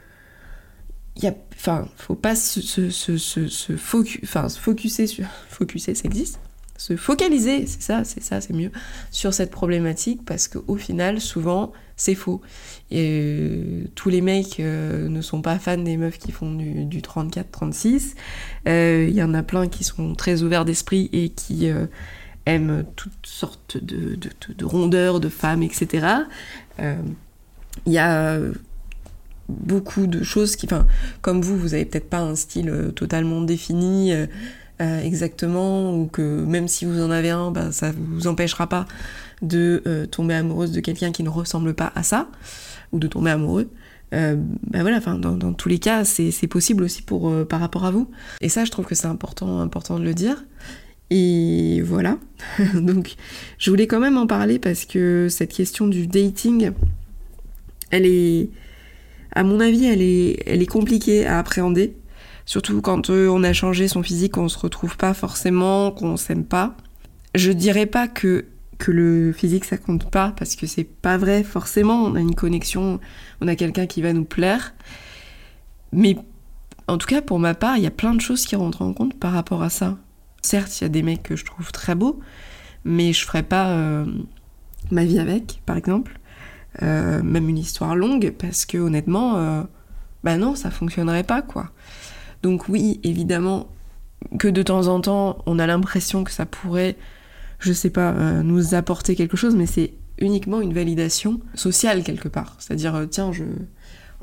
Y 1.15 1.27
a, 1.27 1.35
enfin, 1.53 1.87
faut 1.95 2.15
pas 2.15 2.35
se, 2.35 2.59
se, 2.59 2.89
se, 2.89 3.17
se, 3.17 3.77
focuser 3.77 5.07
sur. 5.07 5.25
Focuser, 5.49 5.95
ça 5.95 6.05
existe 6.05 6.39
Se 6.77 6.97
focaliser, 6.97 7.65
c'est 7.67 7.81
ça, 7.81 8.03
c'est 8.03 8.21
ça, 8.21 8.41
c'est 8.41 8.53
mieux, 8.53 8.71
sur 9.11 9.33
cette 9.33 9.51
problématique 9.51 10.25
parce 10.25 10.47
qu'au 10.47 10.75
final, 10.75 11.21
souvent, 11.21 11.71
c'est 11.95 12.15
faux. 12.15 12.41
Et 12.91 13.07
euh, 13.09 13.83
tous 13.95 14.09
les 14.09 14.21
mecs 14.21 14.59
euh, 14.59 15.07
ne 15.07 15.21
sont 15.21 15.41
pas 15.41 15.59
fans 15.59 15.77
des 15.77 15.95
meufs 15.95 16.17
qui 16.17 16.31
font 16.31 16.53
du, 16.53 16.85
du 16.85 16.99
34-36. 16.99 18.15
Euh, 18.67 19.05
il 19.07 19.15
y 19.15 19.23
en 19.23 19.33
a 19.33 19.43
plein 19.43 19.67
qui 19.67 19.83
sont 19.83 20.15
très 20.15 20.41
ouverts 20.41 20.65
d'esprit 20.65 21.09
et 21.13 21.29
qui 21.29 21.69
aiment 22.45 22.83
toutes 22.97 23.27
sortes 23.27 23.77
de, 23.77 24.17
rondeurs, 24.65 25.21
de 25.21 25.29
femmes, 25.29 25.63
etc 25.63 26.25
il 27.85 27.93
y 27.93 27.97
a 27.97 28.33
euh, 28.33 28.53
beaucoup 29.49 30.07
de 30.07 30.23
choses 30.23 30.55
qui, 30.55 30.65
enfin, 30.65 30.85
comme 31.21 31.41
vous, 31.41 31.57
vous 31.57 31.73
avez 31.73 31.85
peut-être 31.85 32.09
pas 32.09 32.19
un 32.19 32.35
style 32.35 32.69
euh, 32.69 32.91
totalement 32.91 33.41
défini 33.41 34.13
euh, 34.13 35.01
exactement, 35.01 35.95
ou 35.95 36.07
que 36.07 36.21
même 36.21 36.67
si 36.67 36.85
vous 36.85 37.01
en 37.01 37.11
avez 37.11 37.29
un, 37.29 37.51
bah, 37.51 37.71
ça 37.71 37.91
vous 37.95 38.27
empêchera 38.27 38.67
pas 38.67 38.85
de 39.41 40.07
tomber 40.09 40.35
amoureuse 40.35 40.71
de 40.71 40.79
quelqu'un 40.79 41.11
qui 41.11 41.21
ne 41.21 41.29
ressemble 41.29 41.73
pas 41.73 41.91
à 41.95 42.03
ça, 42.03 42.29
ou 42.91 42.99
de 42.99 43.07
tomber 43.07 43.31
amoureux. 43.31 43.69
bah 44.11 44.35
voilà, 44.81 44.97
enfin, 44.97 45.17
dans, 45.17 45.35
dans, 45.35 45.53
tous 45.53 45.67
les 45.67 45.79
cas, 45.79 46.05
c'est 46.05 46.47
possible 46.47 46.83
aussi 46.83 47.01
pour, 47.01 47.31
par 47.45 47.59
rapport 47.59 47.85
à 47.85 47.91
vous. 47.91 48.09
Et 48.39 48.47
ça, 48.47 48.63
je 48.63 48.71
trouve 48.71 48.85
que 48.85 48.95
c'est 48.95 49.07
important, 49.07 49.59
important 49.59 49.99
de 49.99 50.03
le 50.05 50.13
dire. 50.13 50.43
Et 51.09 51.81
voilà. 51.81 52.17
Donc, 52.73 53.15
je 53.57 53.69
voulais 53.69 53.87
quand 53.87 53.99
même 53.99 54.17
en 54.17 54.27
parler 54.27 54.59
parce 54.59 54.85
que 54.85 55.27
cette 55.29 55.53
question 55.53 55.87
du 55.87 56.07
dating, 56.07 56.71
elle 57.93 58.07
est, 58.07 58.49
à 59.33 59.43
mon 59.43 59.59
avis, 59.59 59.85
elle 59.85 60.01
est, 60.01 60.41
elle 60.47 60.63
est 60.63 60.67
compliquée 60.67 61.27
à 61.27 61.37
appréhender. 61.37 61.95
Surtout 62.45 62.81
quand 62.81 63.11
euh, 63.11 63.27
on 63.27 63.43
a 63.43 63.53
changé 63.53 63.87
son 63.87 64.01
physique, 64.01 64.37
on 64.37 64.49
se 64.49 64.57
retrouve 64.57 64.97
pas 64.97 65.13
forcément, 65.13 65.91
qu'on 65.91 66.17
s'aime 66.17 66.43
pas. 66.43 66.75
Je 67.35 67.51
dirais 67.51 67.85
pas 67.85 68.07
que, 68.07 68.45
que 68.79 68.91
le 68.91 69.31
physique 69.31 69.63
ça 69.65 69.77
compte 69.77 70.09
pas, 70.09 70.33
parce 70.35 70.55
que 70.55 70.65
c'est 70.65 70.83
pas 70.83 71.17
vrai, 71.17 71.43
forcément. 71.43 72.03
On 72.03 72.15
a 72.15 72.19
une 72.19 72.33
connexion, 72.33 72.99
on 73.41 73.47
a 73.47 73.55
quelqu'un 73.55 73.85
qui 73.85 74.01
va 74.01 74.11
nous 74.11 74.25
plaire. 74.25 74.73
Mais 75.91 76.17
en 76.87 76.97
tout 76.97 77.07
cas, 77.07 77.21
pour 77.21 77.37
ma 77.37 77.53
part, 77.53 77.77
il 77.77 77.83
y 77.83 77.87
a 77.87 77.91
plein 77.91 78.15
de 78.15 78.21
choses 78.21 78.47
qui 78.47 78.55
rentrent 78.55 78.81
en 78.81 78.93
compte 78.93 79.19
par 79.19 79.33
rapport 79.33 79.61
à 79.61 79.69
ça. 79.69 79.99
Certes, 80.41 80.81
il 80.81 80.85
y 80.85 80.87
a 80.87 80.89
des 80.89 81.03
mecs 81.03 81.21
que 81.21 81.35
je 81.35 81.45
trouve 81.45 81.71
très 81.71 81.93
beaux, 81.93 82.19
mais 82.85 83.13
je 83.13 83.23
ferais 83.23 83.43
pas 83.43 83.69
euh, 83.69 84.05
ma 84.89 85.05
vie 85.05 85.19
avec, 85.19 85.61
par 85.67 85.77
exemple. 85.77 86.19
Euh, 86.81 87.21
même 87.21 87.49
une 87.49 87.57
histoire 87.57 87.95
longue, 87.95 88.33
parce 88.37 88.65
que 88.65 88.77
honnêtement, 88.77 89.37
euh, 89.37 89.61
bah 90.23 90.37
non, 90.37 90.55
ça 90.55 90.71
fonctionnerait 90.71 91.23
pas, 91.23 91.41
quoi. 91.41 91.69
Donc 92.41 92.67
oui, 92.67 92.99
évidemment 93.03 93.67
que 94.39 94.47
de 94.47 94.63
temps 94.63 94.87
en 94.87 94.99
temps, 94.99 95.43
on 95.45 95.59
a 95.59 95.67
l'impression 95.67 96.23
que 96.23 96.31
ça 96.31 96.45
pourrait, 96.45 96.95
je 97.59 97.73
sais 97.73 97.89
pas, 97.89 98.11
euh, 98.13 98.41
nous 98.41 98.73
apporter 98.73 99.15
quelque 99.15 99.37
chose, 99.37 99.55
mais 99.55 99.67
c'est 99.67 99.93
uniquement 100.17 100.61
une 100.61 100.73
validation 100.73 101.41
sociale 101.53 102.03
quelque 102.03 102.27
part. 102.27 102.55
C'est-à-dire, 102.59 103.05
tiens, 103.09 103.31
je, 103.31 103.43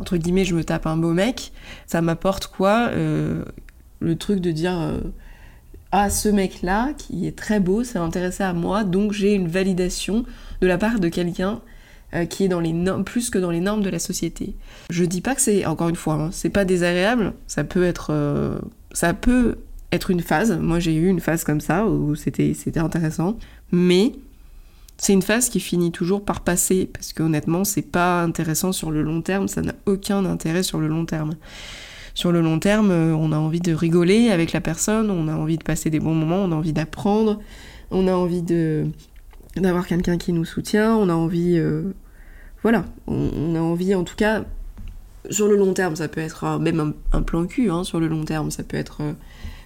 entre 0.00 0.16
guillemets, 0.16 0.44
je 0.44 0.56
me 0.56 0.64
tape 0.64 0.86
un 0.86 0.96
beau 0.96 1.12
mec, 1.12 1.52
ça 1.86 2.00
m'apporte 2.00 2.46
quoi 2.48 2.90
Le 2.94 4.16
truc 4.16 4.40
de 4.40 4.50
dire, 4.50 5.00
ah, 5.92 6.08
ce 6.08 6.28
mec-là, 6.28 6.92
qui 6.96 7.26
est 7.26 7.36
très 7.36 7.60
beau, 7.60 7.84
s'est 7.84 7.98
intéressé 7.98 8.42
à 8.42 8.52
moi, 8.52 8.84
donc 8.84 9.12
j'ai 9.12 9.34
une 9.34 9.48
validation 9.48 10.24
de 10.60 10.66
la 10.66 10.78
part 10.78 11.00
de 11.00 11.08
quelqu'un 11.08 11.60
euh, 12.14 12.24
qui 12.24 12.44
est 12.44 12.48
dans 12.48 12.60
les 12.60 12.72
normes, 12.72 13.04
plus 13.04 13.30
que 13.30 13.38
dans 13.38 13.50
les 13.50 13.60
normes 13.60 13.82
de 13.82 13.90
la 13.90 13.98
société. 13.98 14.54
Je 14.90 15.04
dis 15.04 15.20
pas 15.20 15.34
que 15.34 15.40
c'est, 15.40 15.64
encore 15.66 15.88
une 15.88 15.96
fois, 15.96 16.14
hein, 16.14 16.30
c'est 16.32 16.50
pas 16.50 16.64
désagréable, 16.64 17.32
ça 17.46 17.64
peut 17.64 17.84
être, 17.84 18.08
euh, 18.10 18.58
ça 18.92 19.14
peut 19.14 19.56
être 19.92 20.10
une 20.10 20.20
phase. 20.20 20.58
Moi 20.58 20.78
j'ai 20.80 20.94
eu 20.94 21.08
une 21.08 21.20
phase 21.20 21.44
comme 21.44 21.60
ça 21.60 21.86
où 21.86 22.14
c'était, 22.14 22.54
c'était 22.54 22.80
intéressant, 22.80 23.36
mais 23.72 24.12
c'est 24.98 25.12
une 25.12 25.22
phase 25.22 25.48
qui 25.48 25.60
finit 25.60 25.92
toujours 25.92 26.24
par 26.24 26.40
passer 26.40 26.88
parce 26.92 27.12
qu'honnêtement 27.12 27.64
c'est 27.64 27.82
pas 27.82 28.22
intéressant 28.22 28.72
sur 28.72 28.90
le 28.90 29.02
long 29.02 29.22
terme, 29.22 29.48
ça 29.48 29.62
n'a 29.62 29.74
aucun 29.86 30.24
intérêt 30.24 30.62
sur 30.62 30.78
le 30.78 30.88
long 30.88 31.06
terme. 31.06 31.34
Sur 32.14 32.32
le 32.32 32.40
long 32.40 32.58
terme, 32.58 32.90
euh, 32.90 33.14
on 33.14 33.32
a 33.32 33.38
envie 33.38 33.60
de 33.60 33.72
rigoler 33.72 34.30
avec 34.30 34.52
la 34.52 34.60
personne, 34.60 35.10
on 35.10 35.28
a 35.28 35.34
envie 35.34 35.58
de 35.58 35.64
passer 35.64 35.90
des 35.90 36.00
bons 36.00 36.14
moments, 36.14 36.42
on 36.42 36.52
a 36.52 36.54
envie 36.54 36.72
d'apprendre, 36.72 37.40
on 37.90 38.08
a 38.08 38.12
envie 38.12 38.42
de 38.42 38.86
d'avoir 39.56 39.86
quelqu'un 39.86 40.18
qui 40.18 40.32
nous 40.32 40.44
soutient, 40.44 40.96
on 40.96 41.08
a 41.08 41.14
envie, 41.14 41.56
euh, 41.56 41.92
voilà, 42.62 42.84
on, 43.06 43.54
a 43.54 43.60
envie 43.60 43.94
en 43.94 44.04
tout 44.04 44.16
cas, 44.16 44.44
sur 45.28 45.48
le 45.48 45.56
long 45.56 45.74
terme, 45.74 45.96
ça 45.96 46.08
peut 46.08 46.20
être 46.20 46.44
euh, 46.44 46.58
même 46.58 46.94
un, 47.12 47.22
plan 47.22 47.46
cul, 47.46 47.70
hein, 47.70 47.84
sur 47.84 48.00
le 48.00 48.08
long 48.08 48.24
terme, 48.24 48.50
ça 48.50 48.62
peut 48.62 48.76
être 48.76 49.02
euh, 49.02 49.12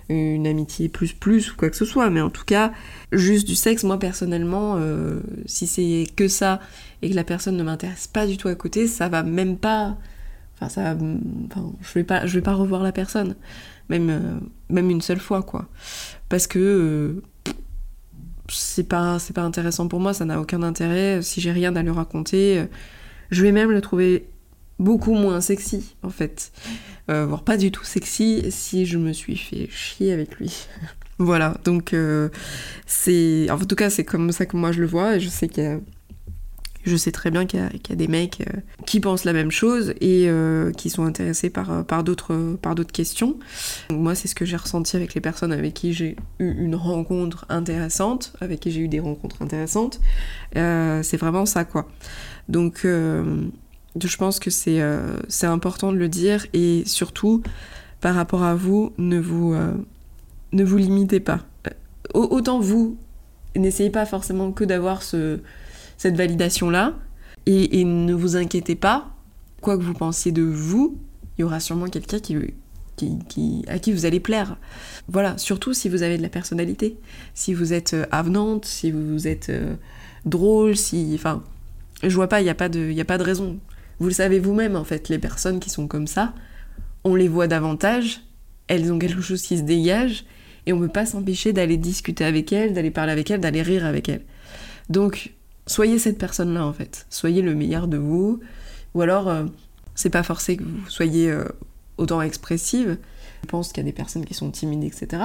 une 0.08 0.46
amitié 0.46 0.88
plus 0.88 1.12
plus 1.12 1.52
ou 1.52 1.56
quoi 1.56 1.70
que 1.70 1.76
ce 1.76 1.84
soit, 1.84 2.10
mais 2.10 2.20
en 2.20 2.30
tout 2.30 2.44
cas, 2.44 2.72
juste 3.12 3.46
du 3.46 3.54
sexe, 3.54 3.84
moi 3.84 3.98
personnellement, 3.98 4.78
si 5.46 5.66
c'est 5.66 6.06
que 6.16 6.28
ça 6.28 6.60
et 7.02 7.10
que 7.10 7.14
la 7.14 7.24
personne 7.24 7.56
ne 7.56 7.62
m'intéresse 7.62 8.06
pas 8.06 8.26
du 8.26 8.36
tout 8.36 8.48
à 8.48 8.54
côté, 8.54 8.86
ça 8.86 9.08
va 9.08 9.22
même 9.22 9.56
pas, 9.56 9.96
enfin 10.54 10.68
ça, 10.68 10.96
enfin, 11.46 11.72
je 11.80 11.94
vais 11.94 12.04
pas, 12.04 12.26
je 12.26 12.34
vais 12.34 12.42
pas 12.42 12.52
revoir 12.52 12.82
la 12.82 12.92
personne, 12.92 13.34
même 13.88 14.40
même 14.68 14.90
une 14.90 15.00
seule 15.00 15.20
fois 15.20 15.42
quoi, 15.42 15.68
parce 16.28 16.46
que 16.46 17.22
c'est 18.48 18.88
pas 18.88 19.18
c'est 19.18 19.32
pas 19.32 19.42
intéressant 19.42 19.88
pour 19.88 20.00
moi, 20.00 20.14
ça 20.14 20.24
n'a 20.24 20.40
aucun 20.40 20.62
intérêt. 20.62 21.22
Si 21.22 21.40
j'ai 21.40 21.52
rien 21.52 21.74
à 21.76 21.82
lui 21.82 21.90
raconter, 21.90 22.64
je 23.30 23.42
vais 23.42 23.52
même 23.52 23.70
le 23.70 23.80
trouver 23.80 24.28
beaucoup 24.78 25.14
moins 25.14 25.40
sexy 25.40 25.94
en 26.02 26.10
fait, 26.10 26.52
euh, 27.10 27.26
voire 27.26 27.42
pas 27.42 27.56
du 27.56 27.70
tout 27.70 27.84
sexy 27.84 28.44
si 28.50 28.86
je 28.86 28.98
me 28.98 29.12
suis 29.12 29.36
fait 29.36 29.68
chier 29.70 30.12
avec 30.12 30.36
lui. 30.36 30.66
voilà, 31.18 31.56
donc 31.64 31.92
euh, 31.92 32.28
c'est 32.86 33.50
en 33.50 33.58
tout 33.58 33.76
cas 33.76 33.90
c'est 33.90 34.04
comme 34.04 34.32
ça 34.32 34.46
que 34.46 34.56
moi 34.56 34.72
je 34.72 34.80
le 34.80 34.86
vois 34.86 35.16
et 35.16 35.20
je 35.20 35.28
sais 35.28 35.48
qu'il 35.48 35.64
y 35.64 35.66
a 35.66 35.78
je 36.84 36.96
sais 36.96 37.12
très 37.12 37.30
bien 37.30 37.46
qu'il 37.46 37.60
y, 37.60 37.92
a 37.92 37.96
des 37.96 38.08
mecs 38.08 38.40
euh, 38.42 38.60
qui 38.86 39.00
pensent 39.00 39.24
la 39.24 39.32
même 39.32 39.50
chose 39.50 39.94
et 40.00 40.28
euh, 40.28 40.70
qui 40.72 40.90
sont 40.90 41.04
intéressés 41.04 41.48
par, 41.48 41.70
euh, 41.70 42.02
d'autres 42.02 42.92
questions. 42.92 43.38
moi, 43.90 44.14
c'est 44.14 44.28
ce 44.28 44.34
que 44.34 44.44
j'ai 44.44 44.56
ressenti 44.56 44.96
avec 44.96 45.14
les 45.14 45.20
personnes 45.20 45.52
avec 45.52 45.74
qui 45.74 45.94
j'ai 45.94 46.16
eu 46.38 46.50
une 46.50 46.74
rencontre 46.74 47.46
intéressante, 47.48 48.34
avec 48.40 48.60
qui 48.60 48.70
j'ai 48.70 48.80
eu 48.80 48.88
des 48.88 49.00
rencontres 49.00 49.40
intéressantes. 49.40 50.00
c'est 50.54 51.16
vraiment 51.16 51.46
ça, 51.46 51.64
quoi. 51.64 51.88
Donc, 52.48 52.80
je 52.84 54.16
pense 54.18 54.38
que 54.38 54.50
c'est 54.50 54.82
c'est 55.28 55.46
important 55.46 55.92
de 55.92 55.96
le 55.96 56.08
dire 56.08 56.46
et 56.52 56.82
surtout, 56.84 57.42
par 58.00 58.14
rapport 58.14 58.42
à 58.42 58.54
vous, 58.54 58.92
ne 58.98 59.18
vous, 59.18 59.54
ne 60.52 60.64
vous 60.64 60.76
limitez 60.76 61.20
pas. 61.20 61.40
Autant 62.12 62.60
vous, 62.60 62.98
n'essayez 63.56 63.90
pas 63.90 64.04
forcément 64.04 64.52
que 64.52 64.64
d'avoir 64.64 65.02
ce 65.02 65.40
cette 65.96 66.16
validation-là. 66.16 66.94
Et, 67.46 67.84
ne 67.84 68.14
vous 68.14 68.36
inquiétez 68.36 68.74
pas, 68.74 69.14
quoi 69.60 69.76
que 69.76 69.82
vous 69.82 69.92
pensiez 69.92 70.32
de 70.32 70.42
vous, 70.42 70.98
il 71.36 71.42
y 71.42 71.44
aura 71.44 71.60
sûrement 71.60 71.86
quelqu'un 71.86 72.18
qui, 72.18 72.36
qui, 72.96 73.64
à 73.68 73.78
qui 73.78 73.92
vous 73.92 74.06
allez 74.06 74.20
plaire. 74.20 74.56
Voilà, 75.08 75.36
surtout 75.36 75.74
si 75.74 75.88
vous 75.88 76.02
avez 76.02 76.16
de 76.16 76.22
la 76.22 76.28
personnalité. 76.28 76.96
Si 77.34 77.52
vous 77.52 77.72
êtes 77.72 77.94
euh, 77.94 78.06
avenante, 78.10 78.64
si 78.64 78.90
vous 78.90 79.28
êtes 79.28 79.50
euh, 79.50 79.74
drôle, 80.24 80.76
si. 80.76 81.12
Enfin, 81.14 81.42
je 82.02 82.14
vois 82.14 82.28
pas, 82.28 82.40
il 82.40 82.44
n'y 82.44 82.50
a, 82.50 82.54
pas 82.54 82.68
de, 82.68 82.98
a 82.98 83.04
pas 83.04 83.18
de 83.18 83.24
raison. 83.24 83.58
Vous 83.98 84.06
le 84.06 84.14
savez 84.14 84.38
vous-même, 84.38 84.76
en 84.76 84.84
fait, 84.84 85.08
les 85.08 85.18
personnes 85.18 85.60
qui 85.60 85.70
sont 85.70 85.86
comme 85.86 86.06
ça, 86.06 86.34
on 87.04 87.14
les 87.14 87.28
voit 87.28 87.46
davantage, 87.46 88.22
elles 88.68 88.92
ont 88.92 88.98
quelque 88.98 89.20
chose 89.20 89.42
qui 89.42 89.58
se 89.58 89.62
dégage, 89.62 90.24
et 90.66 90.72
on 90.72 90.78
ne 90.78 90.86
peut 90.86 90.92
pas 90.92 91.06
s'empêcher 91.06 91.52
d'aller 91.52 91.76
discuter 91.76 92.24
avec 92.24 92.52
elles, 92.52 92.72
d'aller 92.72 92.90
parler 92.90 93.12
avec 93.12 93.30
elles, 93.30 93.40
d'aller 93.40 93.62
rire 93.62 93.84
avec 93.84 94.08
elles. 94.08 94.24
Donc, 94.88 95.32
soyez 95.66 95.98
cette 95.98 96.18
personne-là 96.18 96.64
en 96.66 96.72
fait. 96.72 97.06
Soyez 97.10 97.42
le 97.42 97.54
meilleur 97.54 97.88
de 97.88 97.96
vous. 97.96 98.40
Ou 98.94 99.02
alors, 99.02 99.28
euh, 99.28 99.44
c'est 99.94 100.10
pas 100.10 100.22
forcé 100.22 100.56
que 100.56 100.62
vous 100.64 100.88
soyez 100.88 101.30
euh, 101.30 101.44
autant 101.98 102.22
expressive, 102.22 102.98
Je 103.42 103.48
pense 103.48 103.68
qu'il 103.68 103.78
y 103.78 103.86
a 103.86 103.90
des 103.90 103.92
personnes 103.92 104.24
qui 104.24 104.34
sont 104.34 104.50
timides, 104.50 104.84
etc. 104.84 105.22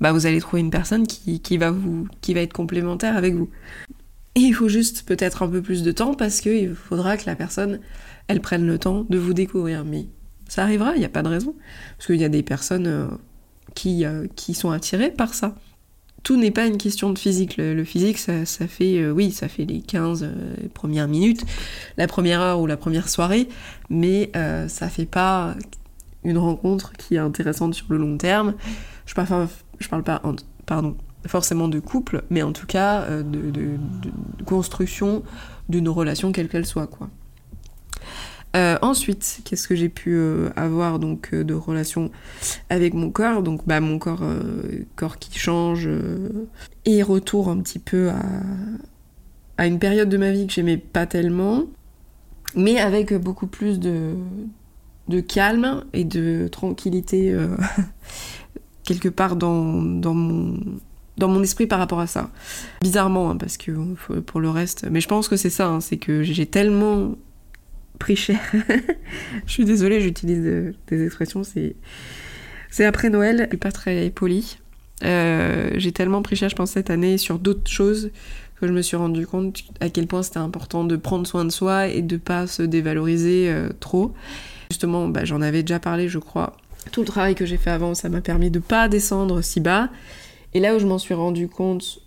Bah, 0.00 0.12
vous 0.12 0.26
allez 0.26 0.40
trouver 0.40 0.60
une 0.60 0.70
personne 0.70 1.06
qui, 1.06 1.40
qui, 1.40 1.58
va 1.58 1.70
vous, 1.70 2.08
qui 2.20 2.34
va 2.34 2.40
être 2.40 2.52
complémentaire 2.52 3.16
avec 3.16 3.34
vous. 3.34 3.48
Et 4.34 4.40
il 4.40 4.54
faut 4.54 4.68
juste 4.68 5.04
peut-être 5.06 5.42
un 5.42 5.48
peu 5.48 5.60
plus 5.60 5.82
de 5.82 5.92
temps 5.92 6.14
parce 6.14 6.40
qu'il 6.40 6.74
faudra 6.74 7.16
que 7.16 7.26
la 7.26 7.34
personne, 7.34 7.80
elle 8.28 8.40
prenne 8.40 8.66
le 8.66 8.78
temps 8.78 9.04
de 9.08 9.18
vous 9.18 9.34
découvrir. 9.34 9.84
Mais 9.84 10.06
ça 10.48 10.62
arrivera, 10.62 10.94
il 10.94 11.00
n'y 11.00 11.04
a 11.04 11.10
pas 11.10 11.22
de 11.22 11.28
raison. 11.28 11.54
Parce 11.96 12.06
qu'il 12.06 12.20
y 12.20 12.24
a 12.24 12.28
des 12.28 12.42
personnes 12.42 12.86
euh, 12.86 13.06
qui, 13.74 14.04
euh, 14.04 14.26
qui 14.36 14.54
sont 14.54 14.70
attirées 14.70 15.10
par 15.10 15.34
ça. 15.34 15.56
Tout 16.22 16.36
n'est 16.36 16.50
pas 16.50 16.66
une 16.66 16.76
question 16.76 17.10
de 17.10 17.18
physique. 17.18 17.56
Le, 17.56 17.82
physique, 17.84 18.18
ça, 18.18 18.44
fait, 18.44 18.98
euh, 18.98 19.10
oui, 19.10 19.32
ça 19.32 19.48
fait 19.48 19.64
les 19.64 19.80
15 19.80 20.28
premières 20.74 21.08
minutes, 21.08 21.44
la 21.96 22.06
première 22.06 22.40
heure 22.40 22.60
ou 22.60 22.66
la 22.66 22.76
première 22.76 23.08
soirée, 23.08 23.48
mais 23.88 24.30
ça 24.68 24.88
fait 24.88 25.06
pas 25.06 25.54
une 26.22 26.38
rencontre 26.38 26.92
qui 26.92 27.14
est 27.14 27.18
intéressante 27.18 27.74
sur 27.74 27.86
le 27.88 27.96
long 27.96 28.16
terme. 28.18 28.54
Je 29.06 29.14
parle, 29.14 29.48
parle 29.88 30.02
pas, 30.02 30.22
pardon, 30.66 30.96
forcément 31.26 31.68
de 31.68 31.80
couple, 31.80 32.22
mais 32.30 32.42
en 32.42 32.52
tout 32.52 32.66
cas 32.66 33.08
de, 33.08 33.50
de 33.50 34.44
construction 34.44 35.22
d'une 35.70 35.88
relation 35.88 36.32
quelle 36.32 36.48
qu'elle 36.48 36.66
soit, 36.66 36.86
quoi. 36.86 37.08
Euh, 38.56 38.78
ensuite, 38.82 39.40
qu'est-ce 39.44 39.68
que 39.68 39.76
j'ai 39.76 39.88
pu 39.88 40.12
euh, 40.14 40.50
avoir 40.56 40.98
donc 40.98 41.30
euh, 41.32 41.44
de 41.44 41.54
relation 41.54 42.10
avec 42.68 42.94
mon 42.94 43.10
corps? 43.10 43.42
Donc 43.42 43.66
bah 43.66 43.80
mon 43.80 43.98
corps, 43.98 44.24
corps 44.96 45.18
qui 45.18 45.38
change 45.38 45.88
et 46.84 47.02
retour 47.02 47.48
un 47.48 47.58
petit 47.58 47.78
peu 47.78 48.10
à, 48.10 48.22
à 49.56 49.66
une 49.66 49.78
période 49.78 50.08
de 50.08 50.16
ma 50.16 50.32
vie 50.32 50.46
que 50.46 50.52
j'aimais 50.52 50.78
pas 50.78 51.06
tellement, 51.06 51.64
mais 52.56 52.78
avec 52.78 53.14
beaucoup 53.14 53.46
plus 53.46 53.78
de, 53.78 54.14
de 55.08 55.20
calme 55.20 55.84
et 55.92 56.04
de 56.04 56.48
tranquillité 56.48 57.36
quelque 58.84 59.08
part 59.08 59.36
dans, 59.36 59.80
dans 59.82 60.14
mon 60.14 60.58
dans 61.18 61.28
mon 61.28 61.42
esprit 61.42 61.66
par 61.66 61.78
rapport 61.78 62.00
à 62.00 62.06
ça. 62.06 62.30
Bizarrement, 62.80 63.30
hein, 63.30 63.36
parce 63.36 63.58
que 63.58 63.72
pour 64.20 64.40
le 64.40 64.48
reste, 64.48 64.86
mais 64.90 65.02
je 65.02 65.08
pense 65.08 65.28
que 65.28 65.36
c'est 65.36 65.50
ça, 65.50 65.68
hein, 65.68 65.80
c'est 65.80 65.98
que 65.98 66.22
j'ai 66.22 66.46
tellement 66.46 67.14
pris 68.00 68.16
cher. 68.16 68.40
je 69.46 69.52
suis 69.52 69.64
désolée, 69.64 70.00
j'utilise 70.00 70.42
euh, 70.44 70.72
des 70.88 71.04
expressions, 71.04 71.44
c'est 71.44 71.76
c'est 72.70 72.84
après 72.84 73.10
Noël, 73.10 73.48
je 73.50 73.56
pas 73.56 73.72
très 73.72 74.10
polie. 74.10 74.58
Euh, 75.04 75.70
j'ai 75.76 75.92
tellement 75.92 76.22
pris 76.22 76.36
cher, 76.36 76.48
je 76.48 76.56
pense, 76.56 76.72
cette 76.72 76.90
année 76.90 77.18
sur 77.18 77.38
d'autres 77.38 77.70
choses 77.70 78.10
que 78.60 78.66
je 78.66 78.72
me 78.72 78.82
suis 78.82 78.96
rendu 78.96 79.26
compte 79.26 79.62
à 79.80 79.88
quel 79.88 80.06
point 80.06 80.22
c'était 80.22 80.38
important 80.38 80.84
de 80.84 80.96
prendre 80.96 81.26
soin 81.26 81.44
de 81.44 81.50
soi 81.50 81.88
et 81.88 82.02
de 82.02 82.16
pas 82.16 82.46
se 82.46 82.62
dévaloriser 82.62 83.50
euh, 83.50 83.70
trop. 83.80 84.12
Justement, 84.70 85.08
bah, 85.08 85.24
j'en 85.24 85.40
avais 85.40 85.62
déjà 85.62 85.80
parlé, 85.80 86.08
je 86.08 86.18
crois. 86.18 86.56
Tout 86.92 87.00
le 87.00 87.06
travail 87.06 87.34
que 87.34 87.46
j'ai 87.46 87.56
fait 87.56 87.70
avant, 87.70 87.94
ça 87.94 88.08
m'a 88.08 88.20
permis 88.20 88.50
de 88.50 88.58
pas 88.58 88.88
descendre 88.88 89.40
si 89.42 89.60
bas. 89.60 89.88
Et 90.54 90.60
là 90.60 90.76
où 90.76 90.78
je 90.78 90.86
m'en 90.86 90.98
suis 90.98 91.14
rendu 91.14 91.48
compte 91.48 92.00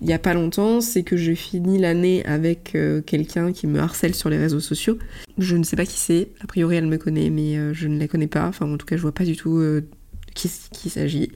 il 0.00 0.06
n'y 0.06 0.14
a 0.14 0.18
pas 0.18 0.32
longtemps, 0.32 0.80
c'est 0.80 1.02
que 1.02 1.16
j'ai 1.16 1.34
fini 1.34 1.78
l'année 1.78 2.24
avec 2.24 2.74
euh, 2.74 3.02
quelqu'un 3.02 3.52
qui 3.52 3.66
me 3.66 3.80
harcèle 3.80 4.14
sur 4.14 4.30
les 4.30 4.38
réseaux 4.38 4.60
sociaux. 4.60 4.98
Je 5.36 5.56
ne 5.56 5.62
sais 5.62 5.76
pas 5.76 5.84
qui 5.84 5.98
c'est, 5.98 6.28
a 6.40 6.46
priori 6.46 6.76
elle 6.76 6.86
me 6.86 6.96
connaît, 6.96 7.28
mais 7.28 7.58
euh, 7.58 7.74
je 7.74 7.86
ne 7.86 7.98
la 7.98 8.08
connais 8.08 8.26
pas, 8.26 8.46
enfin 8.46 8.70
en 8.72 8.78
tout 8.78 8.86
cas 8.86 8.96
je 8.96 9.02
vois 9.02 9.12
pas 9.12 9.24
du 9.24 9.36
tout 9.36 9.58
euh, 9.58 9.82
de 9.82 9.86
qui, 10.34 10.50
il 10.86 10.90
s'agit. 10.90 11.32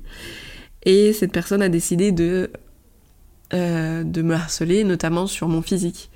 Et 0.84 1.12
cette 1.12 1.32
personne 1.32 1.60
a 1.60 1.68
décidé 1.68 2.12
de, 2.12 2.50
de 3.52 4.22
me 4.22 4.34
harceler, 4.34 4.84
notamment 4.84 5.26
sur 5.26 5.48
mon 5.48 5.62
physique. 5.62 6.10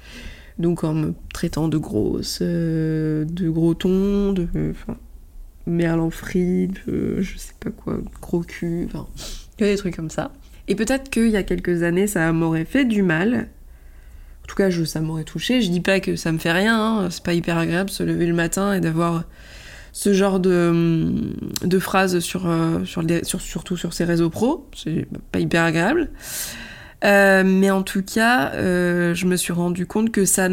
Donc 0.59 0.85
en 0.85 0.93
me 0.93 1.15
traitant 1.33 1.69
de 1.69 1.79
grosse, 1.79 2.41
de 2.43 3.49
gros 3.49 3.75
tons, 3.75 4.33
de 4.33 4.47
merlan 5.67 6.11
fride, 6.11 6.79
je 6.87 7.37
sais 7.37 7.55
pas 7.61 7.71
quoi, 7.71 7.99
gros 8.21 8.43
cul, 8.43 8.89
que 9.57 9.65
des 9.65 9.77
trucs 9.77 9.97
comme 9.97 10.11
ça. 10.11 10.33
Et 10.69 10.75
peut-être 10.75 11.09
qu'il 11.11 11.31
y 11.31 11.37
a 11.37 11.43
quelques 11.43 11.83
années, 11.83 12.07
ça 12.07 12.31
m'aurait 12.33 12.67
fait 12.67 12.85
du 12.85 13.03
mal. 13.03 13.49
En 14.45 14.47
tout 14.47 14.55
cas, 14.55 14.71
ça 14.71 15.01
m'aurait 15.01 15.25
touché. 15.25 15.63
Je 15.63 15.71
dis 15.71 15.81
pas 15.81 16.01
que 16.01 16.15
ça 16.15 16.31
me 16.31 16.39
fait 16.39 16.53
rien, 16.53 16.79
hein. 16.79 17.09
c'est 17.11 17.23
pas 17.23 17.33
hyper 17.33 17.57
agréable 17.57 17.91
se 17.91 18.03
lever 18.03 18.27
le 18.27 18.35
matin 18.35 18.75
et 18.75 18.81
d'avoir 18.81 19.25
ce 19.93 20.13
genre 20.13 20.41
de, 20.41 21.33
de 21.65 21.79
phrases 21.79 22.21
sur, 22.21 22.49
euh, 22.49 22.85
sur, 22.85 23.03
sur, 23.23 23.41
surtout 23.41 23.77
sur 23.77 23.95
ses 23.95 24.05
réseaux 24.05 24.31
pro. 24.31 24.69
C'est 24.77 25.07
pas 25.33 25.41
hyper 25.41 25.65
agréable. 25.65 26.11
Euh, 27.05 27.45
mais 27.45 27.71
en 27.71 27.83
tout 27.83 28.03
cas, 28.03 28.53
euh, 28.55 29.15
je 29.15 29.27
me 29.27 29.37
suis 29.37 29.55
rendu 29.55 29.87
compte 29.87 30.11
que 30.11 30.27
ça, 30.27 30.49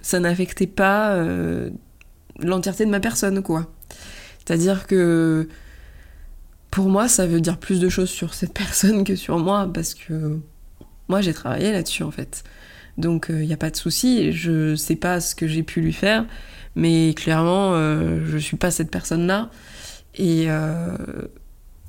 ça 0.00 0.20
n'affectait 0.20 0.66
pas 0.66 1.14
l'entièreté 2.38 2.86
de 2.86 2.90
ma 2.90 3.00
personne, 3.00 3.42
quoi. 3.42 3.66
C'est-à-dire 4.38 4.86
que 4.86 5.48
pour 6.76 6.90
moi, 6.90 7.08
ça 7.08 7.26
veut 7.26 7.40
dire 7.40 7.56
plus 7.56 7.80
de 7.80 7.88
choses 7.88 8.10
sur 8.10 8.34
cette 8.34 8.52
personne 8.64 9.02
que 9.02 9.16
sur 9.16 9.38
moi, 9.38 9.66
parce 9.72 9.94
que 9.94 10.38
moi, 11.08 11.22
j'ai 11.22 11.32
travaillé 11.32 11.72
là-dessus, 11.72 12.02
en 12.02 12.10
fait. 12.10 12.44
Donc, 12.98 13.26
il 13.30 13.34
euh, 13.34 13.46
n'y 13.46 13.52
a 13.54 13.56
pas 13.56 13.70
de 13.70 13.76
souci, 13.76 14.30
je 14.32 14.76
sais 14.76 14.96
pas 14.96 15.22
ce 15.22 15.34
que 15.34 15.46
j'ai 15.46 15.62
pu 15.62 15.80
lui 15.80 15.94
faire, 15.94 16.26
mais 16.74 17.14
clairement, 17.14 17.72
euh, 17.72 18.20
je 18.26 18.36
suis 18.36 18.58
pas 18.58 18.70
cette 18.70 18.90
personne-là. 18.90 19.48
Et 20.16 20.42
il 20.42 20.50
euh, 20.50 20.98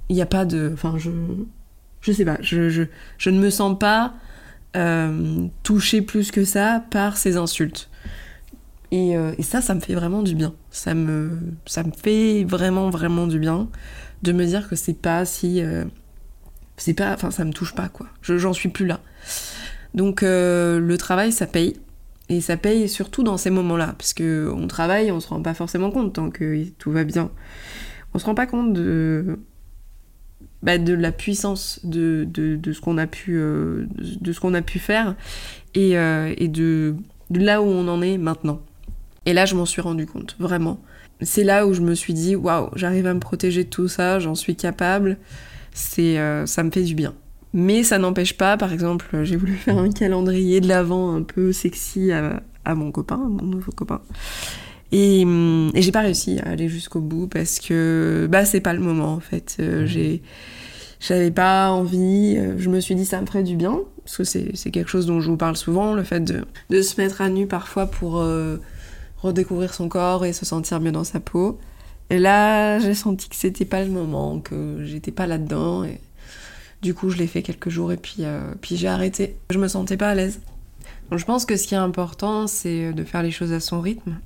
n'y 0.10 0.22
a 0.22 0.26
pas 0.26 0.46
de. 0.46 0.72
Enfin, 0.74 0.96
je. 0.98 1.12
Je 2.00 2.14
sais 2.14 2.24
pas, 2.24 2.38
je, 2.40 2.86
ne 3.26 3.40
me 3.40 3.50
sens 3.50 3.78
pas 3.78 4.14
touchée 5.64 6.02
plus 6.02 6.32
que 6.32 6.46
ça 6.46 6.86
par 6.92 7.18
ces 7.18 7.36
insultes. 7.36 7.90
Et, 8.92 9.18
ça, 9.42 9.60
ça 9.60 9.76
me 9.76 9.82
fait 9.82 9.96
vraiment 9.96 10.22
du 10.22 10.36
bien. 10.36 10.54
Ça 10.72 10.94
me 10.94 11.32
fait 11.98 12.46
vraiment, 12.46 12.90
vraiment 12.90 13.28
du 13.28 13.40
bien 13.40 13.68
de 14.24 14.32
me 14.32 14.46
dire 14.46 14.68
que 14.68 14.76
c'est 14.76 15.00
pas 15.00 15.26
si. 15.26 15.62
Euh, 15.62 15.86
c'est 16.78 16.94
pas. 16.94 17.14
Enfin, 17.14 17.32
ça 17.32 17.46
me 17.46 17.52
touche 17.52 17.76
pas, 17.76 17.90
quoi. 17.90 18.08
J'en 18.22 18.54
suis 18.54 18.70
plus 18.70 18.86
là. 18.86 19.00
Donc, 19.94 20.24
euh, 20.24 20.80
le 20.80 20.98
travail, 20.98 21.32
ça 21.32 21.48
paye. 21.48 21.76
Et 22.30 22.42
ça 22.42 22.58
paye 22.58 22.90
surtout 22.90 23.24
dans 23.24 23.38
ces 23.38 23.50
moments-là. 23.50 23.96
Parce 23.98 24.14
que 24.14 24.52
on 24.54 24.68
travaille, 24.68 25.12
on 25.12 25.20
se 25.20 25.30
rend 25.30 25.42
pas 25.42 25.54
forcément 25.54 25.92
compte 25.92 26.14
tant 26.14 26.30
que 26.30 26.66
tout 26.78 26.92
va 26.92 27.04
bien. 27.04 27.32
On 28.14 28.20
se 28.20 28.26
rend 28.26 28.36
pas 28.36 28.48
compte 28.48 28.74
de. 28.74 29.40
Bah, 30.64 30.80
de 30.80 30.94
la 30.94 31.12
puissance 31.12 31.80
de, 31.84 32.28
de, 32.28 32.74
ce 32.74 32.82
qu'on 32.82 32.98
a 32.98 33.06
pu 33.06 33.38
euh, 33.38 33.86
de 34.00 34.34
ce 34.34 34.40
qu'on 34.40 34.56
a 34.56 34.64
pu 34.64 34.80
faire 34.80 35.16
et, 35.76 35.92
et 35.92 36.48
de, 36.48 36.96
de 37.30 37.40
là 37.40 37.62
où 37.62 37.66
on 37.66 37.88
en 37.88 38.02
est 38.02 38.18
maintenant. 38.18 38.62
Et 39.28 39.34
là, 39.34 39.46
je 39.46 39.54
m'en 39.56 39.68
suis 39.68 39.82
rendu 39.82 40.08
compte, 40.08 40.36
vraiment 40.40 40.82
c'est 41.22 41.44
là 41.44 41.66
où 41.66 41.74
je 41.74 41.82
me 41.82 41.96
suis 41.96 42.14
dit 42.14 42.36
waouh, 42.36 42.70
j'arrive 42.76 43.08
à 43.08 43.14
me 43.14 43.20
protéger 43.20 43.64
de 43.64 43.70
tout 43.70 43.88
ça, 43.88 44.20
j'en 44.20 44.36
suis 44.36 44.56
capable. 44.56 45.18
C'est 45.74 46.20
euh, 46.20 46.46
ça 46.46 46.64
me 46.64 46.72
fait 46.72 46.84
du 46.84 46.96
bien. 46.96 47.14
Mais 47.54 47.84
ça 47.84 47.98
n'empêche 47.98 48.36
pas, 48.36 48.58
par 48.58 48.74
exemple, 48.74 49.08
j'ai 49.24 49.36
voulu 49.36 49.54
faire 49.56 49.78
un 49.78 49.92
calendrier 49.92 50.62
de 50.62 50.68
l'avant 50.68 51.16
un 51.16 51.24
peu 51.24 51.52
sexy 51.52 52.12
à, 52.12 52.76
mon 52.76 52.92
copain, 52.92 53.16
à 53.16 53.28
mon 53.28 53.44
nouveau 53.44 53.72
copain. 53.72 54.02
Et, 54.92 55.24
hum, 55.24 55.72
et 55.74 55.82
j'ai 55.82 55.92
pas 55.92 56.02
réussi 56.02 56.40
à 56.40 56.50
aller 56.50 56.70
jusqu'au 56.70 57.02
bout 57.02 57.28
parce 57.28 57.60
que 57.60 58.28
bah 58.32 58.46
c'est 58.46 58.62
pas 58.62 58.74
le 58.74 58.80
moment 58.80 59.14
en 59.14 59.20
fait. 59.20 59.58
Euh, 59.60 59.86
j'ai 59.86 60.22
j'avais 61.00 61.30
pas 61.30 61.70
envie, 61.70 62.36
euh, 62.38 62.56
je 62.58 62.70
me 62.70 62.80
suis 62.80 62.96
dit 62.96 63.06
ça 63.06 63.22
me 63.22 63.28
ferait 63.28 63.44
du 63.44 63.56
bien, 63.56 63.80
parce 64.04 64.18
que 64.18 64.24
c'est 64.24 64.72
quelque 64.72 64.90
chose 64.90 65.06
dont 65.06 65.20
je 65.20 65.30
vous 65.30 65.38
parle 65.38 65.56
souvent, 65.56 65.94
le 65.94 66.04
fait 66.04 66.22
de, 66.22 66.46
de 66.72 66.82
se 66.82 67.00
mettre 67.00 67.22
à 67.22 67.30
nu 67.30 67.46
parfois 67.46 67.86
pour 67.86 68.26
redécouvrir 69.22 69.74
son 69.74 69.90
corps 69.90 70.26
et 70.26 70.34
se 70.34 70.46
sentir 70.46 70.80
mieux 70.80 70.92
dans 70.92 71.04
sa 71.04 71.20
peau. 71.20 71.60
Et 72.10 72.20
là, 72.20 72.80
j'ai 72.80 72.94
senti 72.94 73.28
que 73.30 73.36
c'était 73.36 73.66
pas 73.66 73.84
le 73.84 73.90
moment, 73.90 74.40
que 74.40 74.84
j'étais 74.84 75.12
pas 75.12 75.28
là-dedans. 75.28 75.84
Et 75.84 76.00
du 76.82 76.94
coup, 76.94 77.10
je 77.10 77.18
l'ai 77.18 77.28
fait 77.28 77.42
quelques 77.42 77.70
jours 77.70 77.92
et 77.92 77.98
puis, 77.98 78.18
euh, 78.20 78.54
puis 78.62 78.78
j'ai 78.78 78.88
arrêté. 78.88 79.36
Je 79.50 79.58
me 79.58 79.68
sentais 79.68 79.98
pas 79.98 80.10
à 80.10 80.16
l'aise. 80.16 80.40
Donc 81.10 81.20
je 81.20 81.26
pense 81.26 81.46
que 81.46 81.56
ce 81.56 81.68
qui 81.68 81.74
est 81.74 81.78
important, 81.78 82.48
c'est 82.48 82.94
de 82.94 83.04
faire 83.04 83.24
les 83.24 83.32
choses 83.32 83.54
à 83.54 83.60
son 83.60 83.82
rythme 83.82 84.20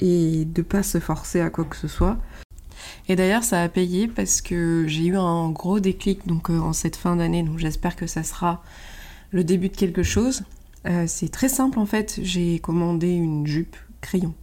et 0.00 0.44
de 0.44 0.62
pas 0.62 0.82
se 0.82 1.00
forcer 1.00 1.40
à 1.40 1.50
quoi 1.50 1.64
que 1.64 1.76
ce 1.76 1.88
soit. 1.88 2.18
Et 3.08 3.16
d'ailleurs, 3.16 3.44
ça 3.44 3.62
a 3.62 3.68
payé 3.68 4.08
parce 4.08 4.40
que 4.40 4.84
j'ai 4.86 5.06
eu 5.06 5.16
un 5.16 5.50
gros 5.50 5.80
déclic 5.80 6.26
donc 6.26 6.50
euh, 6.50 6.58
en 6.58 6.72
cette 6.72 6.96
fin 6.96 7.16
d'année. 7.16 7.42
Donc 7.42 7.58
j'espère 7.58 7.96
que 7.96 8.06
ça 8.06 8.22
sera 8.22 8.62
le 9.30 9.44
début 9.44 9.68
de 9.68 9.76
quelque 9.76 10.02
chose. 10.02 10.42
Euh, 10.86 11.04
c'est 11.06 11.30
très 11.30 11.48
simple 11.48 11.78
en 11.78 11.86
fait. 11.86 12.20
J'ai 12.22 12.58
commandé 12.58 13.08
une 13.08 13.46
jupe 13.46 13.76
crayon. 14.06 14.34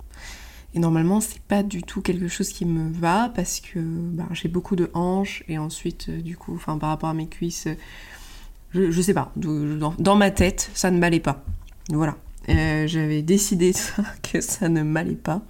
Et 0.75 0.79
normalement, 0.79 1.21
c'est 1.21 1.41
pas 1.41 1.63
du 1.63 1.83
tout 1.83 2.01
quelque 2.01 2.27
chose 2.27 2.49
qui 2.49 2.65
me 2.65 2.91
va 2.91 3.31
parce 3.33 3.59
que 3.59 3.79
bah, 3.79 4.27
j'ai 4.31 4.49
beaucoup 4.49 4.75
de 4.75 4.89
hanches 4.93 5.43
et 5.47 5.57
ensuite, 5.57 6.07
euh, 6.09 6.21
du 6.21 6.35
coup, 6.35 6.55
enfin, 6.55 6.77
par 6.77 6.89
rapport 6.89 7.09
à 7.09 7.13
mes 7.13 7.27
cuisses, 7.27 7.67
je, 8.73 8.89
je 8.89 9.01
sais 9.01 9.13
pas, 9.13 9.31
dans, 9.35 10.15
ma 10.15 10.31
tête, 10.31 10.71
ça 10.73 10.89
ne 10.89 10.97
m'allait 10.97 11.19
pas. 11.19 11.43
Voilà. 11.89 12.17
Euh, 12.49 12.87
j'avais 12.87 13.21
décidé 13.21 13.71
que 14.23 14.41
ça 14.41 14.67
ne 14.67 14.81
m'allait 14.81 15.13
pas. 15.13 15.41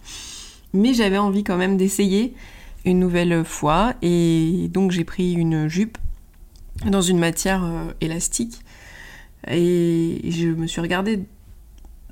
Mais 0.73 0.93
j'avais 0.93 1.17
envie 1.17 1.43
quand 1.43 1.57
même 1.57 1.77
d'essayer 1.77 2.33
une 2.85 2.99
nouvelle 2.99 3.45
fois 3.45 3.93
et 4.01 4.69
donc 4.73 4.91
j'ai 4.91 5.05
pris 5.05 5.33
une 5.33 5.69
jupe 5.69 5.97
dans 6.85 7.01
une 7.01 7.17
matière 7.17 7.63
euh, 7.63 7.93
élastique 8.01 8.59
et 9.47 10.19
je 10.29 10.49
me 10.49 10.67
suis 10.67 10.81
regardée 10.81 11.23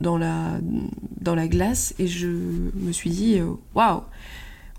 dans 0.01 0.17
la, 0.17 0.59
dans 1.21 1.35
la 1.35 1.47
glace 1.47 1.93
et 1.99 2.07
je 2.07 2.27
me 2.27 2.91
suis 2.91 3.09
dit, 3.09 3.39
euh, 3.39 3.51
waouh, 3.75 4.01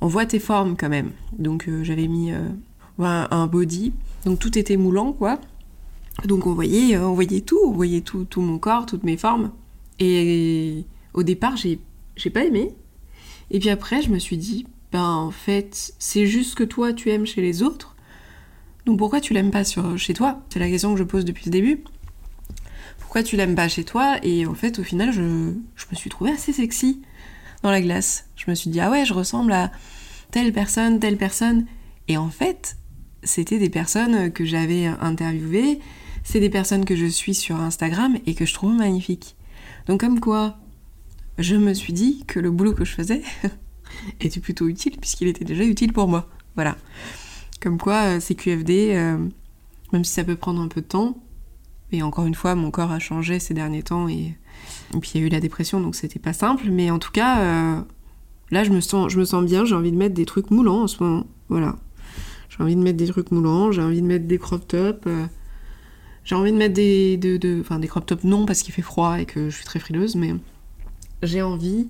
on 0.00 0.06
voit 0.06 0.26
tes 0.26 0.38
formes 0.38 0.76
quand 0.76 0.88
même. 0.88 1.12
Donc 1.38 1.68
euh, 1.68 1.84
j'avais 1.84 2.08
mis 2.08 2.32
euh, 2.32 2.48
un 2.98 3.46
body, 3.46 3.92
donc 4.24 4.38
tout 4.38 4.58
était 4.58 4.76
moulant 4.76 5.12
quoi. 5.12 5.40
Donc 6.26 6.46
on 6.46 6.52
voyait, 6.52 6.98
on 6.98 7.14
voyait 7.14 7.40
tout, 7.40 7.58
on 7.64 7.72
voyait 7.72 8.02
tout, 8.02 8.24
tout 8.24 8.42
mon 8.42 8.58
corps, 8.58 8.84
toutes 8.86 9.04
mes 9.04 9.16
formes. 9.16 9.50
Et 9.98 10.84
au 11.14 11.22
départ, 11.22 11.56
j'ai, 11.56 11.78
j'ai 12.16 12.30
pas 12.30 12.44
aimé. 12.44 12.74
Et 13.50 13.58
puis 13.58 13.70
après, 13.70 14.02
je 14.02 14.10
me 14.10 14.18
suis 14.18 14.36
dit, 14.36 14.66
ben 14.92 15.04
en 15.04 15.30
fait, 15.30 15.94
c'est 15.98 16.26
juste 16.26 16.54
que 16.54 16.64
toi 16.64 16.92
tu 16.92 17.10
aimes 17.10 17.26
chez 17.26 17.40
les 17.40 17.62
autres. 17.62 17.96
Donc 18.84 18.98
pourquoi 18.98 19.20
tu 19.20 19.32
l'aimes 19.32 19.50
pas 19.50 19.64
sur, 19.64 19.96
chez 19.96 20.12
toi? 20.12 20.42
C'est 20.48 20.58
la 20.58 20.68
question 20.68 20.92
que 20.92 20.98
je 20.98 21.04
pose 21.04 21.24
depuis 21.24 21.44
le 21.46 21.52
début. 21.52 21.84
Pourquoi 23.12 23.28
tu 23.28 23.36
l'aimes 23.36 23.54
pas 23.54 23.68
chez 23.68 23.84
toi 23.84 24.16
Et 24.22 24.46
en 24.46 24.54
fait, 24.54 24.78
au 24.78 24.82
final, 24.82 25.12
je, 25.12 25.20
me 25.20 25.94
suis 25.94 26.08
trouvée 26.08 26.30
assez 26.30 26.50
sexy 26.54 27.02
dans 27.62 27.70
la 27.70 27.82
glace. 27.82 28.24
Je 28.36 28.50
me 28.50 28.54
suis 28.54 28.70
dit, 28.70 28.80
ah 28.80 28.90
ouais, 28.90 29.04
je 29.04 29.12
ressemble 29.12 29.52
à 29.52 29.70
telle 30.30 30.50
personne, 30.50 30.98
telle 30.98 31.18
personne. 31.18 31.66
Et 32.08 32.16
en 32.16 32.30
fait, 32.30 32.78
c'était 33.22 33.58
des 33.58 33.68
personnes 33.68 34.32
que 34.32 34.46
j'avais 34.46 34.86
interviewées, 34.86 35.78
c'est 36.24 36.40
des 36.40 36.48
personnes 36.48 36.86
que 36.86 36.96
je 36.96 37.04
suis 37.04 37.34
sur 37.34 37.60
Instagram 37.60 38.16
et 38.24 38.34
que 38.34 38.46
je 38.46 38.54
trouve 38.54 38.72
magnifiques. 38.72 39.36
Donc 39.88 40.00
comme 40.00 40.18
quoi, 40.18 40.56
je 41.36 41.56
me 41.56 41.74
suis 41.74 41.92
dit 41.92 42.24
que 42.26 42.40
le 42.40 42.50
boulot 42.50 42.72
que 42.72 42.86
je 42.86 42.94
faisais 42.94 43.20
était 44.22 44.40
plutôt 44.40 44.68
utile 44.68 44.96
puisqu'il 44.98 45.28
était 45.28 45.44
déjà 45.44 45.64
utile 45.64 45.92
pour 45.92 46.08
moi. 46.08 46.30
Voilà. 46.54 46.78
Comme 47.60 47.76
quoi, 47.76 48.04
euh, 48.04 48.20
c'est 48.20 48.34
QFD, 48.34 48.94
euh, 48.94 49.18
même 49.92 50.02
si 50.02 50.14
ça 50.14 50.24
peut 50.24 50.34
prendre 50.34 50.62
un 50.62 50.68
peu 50.68 50.80
de 50.80 50.86
temps, 50.86 51.21
et 51.92 52.02
encore 52.02 52.26
une 52.26 52.34
fois, 52.34 52.54
mon 52.54 52.70
corps 52.70 52.90
a 52.90 52.98
changé 52.98 53.38
ces 53.38 53.54
derniers 53.54 53.82
temps 53.82 54.08
et, 54.08 54.34
puis 55.00 55.12
il 55.14 55.20
y 55.20 55.24
a 55.24 55.26
eu 55.26 55.30
la 55.30 55.40
dépression, 55.40 55.80
donc 55.80 55.94
c'était 55.94 56.18
pas 56.18 56.32
simple. 56.32 56.70
Mais 56.70 56.90
en 56.90 56.98
tout 56.98 57.12
cas, 57.12 57.40
euh, 57.40 57.80
là, 58.50 58.64
je 58.64 58.70
me 58.70 58.80
sens, 58.80 59.12
je 59.12 59.18
me 59.18 59.24
sens 59.24 59.44
bien. 59.44 59.64
J'ai 59.64 59.74
envie 59.74 59.92
de 59.92 59.96
mettre 59.96 60.14
des 60.14 60.24
trucs 60.24 60.50
moulants 60.50 60.82
en 60.82 60.86
ce 60.86 61.02
moment. 61.02 61.26
Voilà. 61.48 61.76
J'ai 62.48 62.62
envie 62.62 62.76
de 62.76 62.82
mettre 62.82 62.96
des 62.96 63.06
trucs 63.06 63.30
moulants. 63.30 63.72
J'ai 63.72 63.82
envie 63.82 64.00
de 64.00 64.06
mettre 64.06 64.26
des 64.26 64.38
crop 64.38 64.66
tops. 64.66 65.06
j'ai 66.24 66.34
envie 66.34 66.52
de 66.52 66.56
mettre 66.56 66.74
des, 66.74 67.16
de, 67.18 67.60
enfin 67.60 67.78
des 67.78 67.88
crop 67.88 68.06
tops 68.06 68.24
non 68.24 68.46
parce 68.46 68.62
qu'il 68.62 68.72
fait 68.72 68.82
froid 68.82 69.20
et 69.20 69.26
que 69.26 69.50
je 69.50 69.56
suis 69.56 69.64
très 69.64 69.78
frileuse, 69.78 70.16
mais 70.16 70.34
j'ai 71.22 71.42
envie 71.42 71.88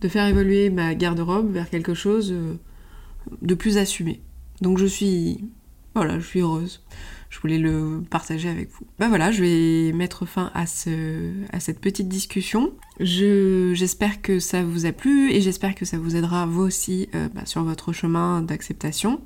de 0.00 0.08
faire 0.08 0.26
évoluer 0.26 0.70
ma 0.70 0.94
garde-robe 0.94 1.52
vers 1.52 1.68
quelque 1.68 1.94
chose 1.94 2.34
de 3.42 3.54
plus 3.54 3.76
assumé. 3.76 4.20
Donc 4.60 4.78
je 4.78 4.86
suis 4.86 5.44
voilà, 5.94 6.18
je 6.18 6.26
suis 6.26 6.40
heureuse. 6.40 6.82
Je 7.32 7.40
voulais 7.40 7.58
le 7.58 8.02
partager 8.10 8.50
avec 8.50 8.70
vous. 8.70 8.86
Ben 8.98 9.08
voilà, 9.08 9.32
je 9.32 9.42
vais 9.42 9.92
mettre 9.92 10.26
fin 10.26 10.50
à, 10.54 10.66
ce, 10.66 11.32
à 11.50 11.60
cette 11.60 11.80
petite 11.80 12.08
discussion. 12.08 12.74
j'espère 13.00 14.20
que 14.20 14.38
ça 14.38 14.62
vous 14.62 14.84
a 14.84 14.92
plu 14.92 15.32
et 15.32 15.40
j'espère 15.40 15.74
que 15.74 15.86
ça 15.86 15.96
vous 15.96 16.14
aidera 16.14 16.44
vous 16.44 16.60
aussi 16.60 17.08
euh, 17.14 17.28
bah, 17.34 17.46
sur 17.46 17.62
votre 17.62 17.94
chemin 17.94 18.42
d'acceptation. 18.42 19.22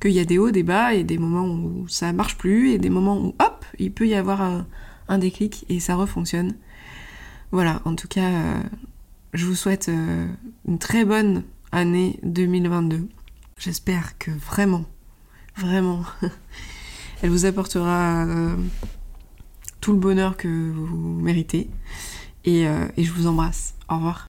Qu'il 0.00 0.12
y 0.12 0.20
a 0.20 0.24
des 0.24 0.38
hauts, 0.38 0.50
des 0.50 0.62
bas 0.62 0.94
et 0.94 1.04
des 1.04 1.18
moments 1.18 1.46
où 1.46 1.86
ça 1.86 2.14
marche 2.14 2.38
plus 2.38 2.70
et 2.70 2.78
des 2.78 2.88
moments 2.88 3.20
où 3.20 3.34
hop, 3.40 3.64
il 3.78 3.92
peut 3.92 4.06
y 4.06 4.14
avoir 4.14 4.40
un, 4.40 5.18
déclic 5.18 5.66
et 5.68 5.80
ça 5.80 5.96
refonctionne. 5.96 6.54
Voilà, 7.50 7.82
en 7.84 7.94
tout 7.94 8.08
cas, 8.08 8.30
euh, 8.30 8.62
je 9.34 9.44
vous 9.44 9.54
souhaite 9.54 9.90
euh, 9.90 10.26
une 10.66 10.78
très 10.78 11.04
bonne 11.04 11.42
année 11.72 12.18
2022. 12.22 13.06
J'espère 13.58 14.16
que 14.18 14.30
vraiment, 14.30 14.84
vraiment, 15.58 16.02
elle 17.22 17.30
vous 17.30 17.44
apportera 17.44 18.24
euh, 18.24 18.56
tout 19.80 19.92
le 19.92 19.98
bonheur 19.98 20.36
que 20.36 20.48
vous 20.48 21.20
méritez. 21.20 21.68
Et, 22.44 22.66
euh, 22.66 22.86
et 22.96 23.04
je 23.04 23.12
vous 23.12 23.26
embrasse. 23.26 23.74
Au 23.88 23.96
revoir. 23.96 24.26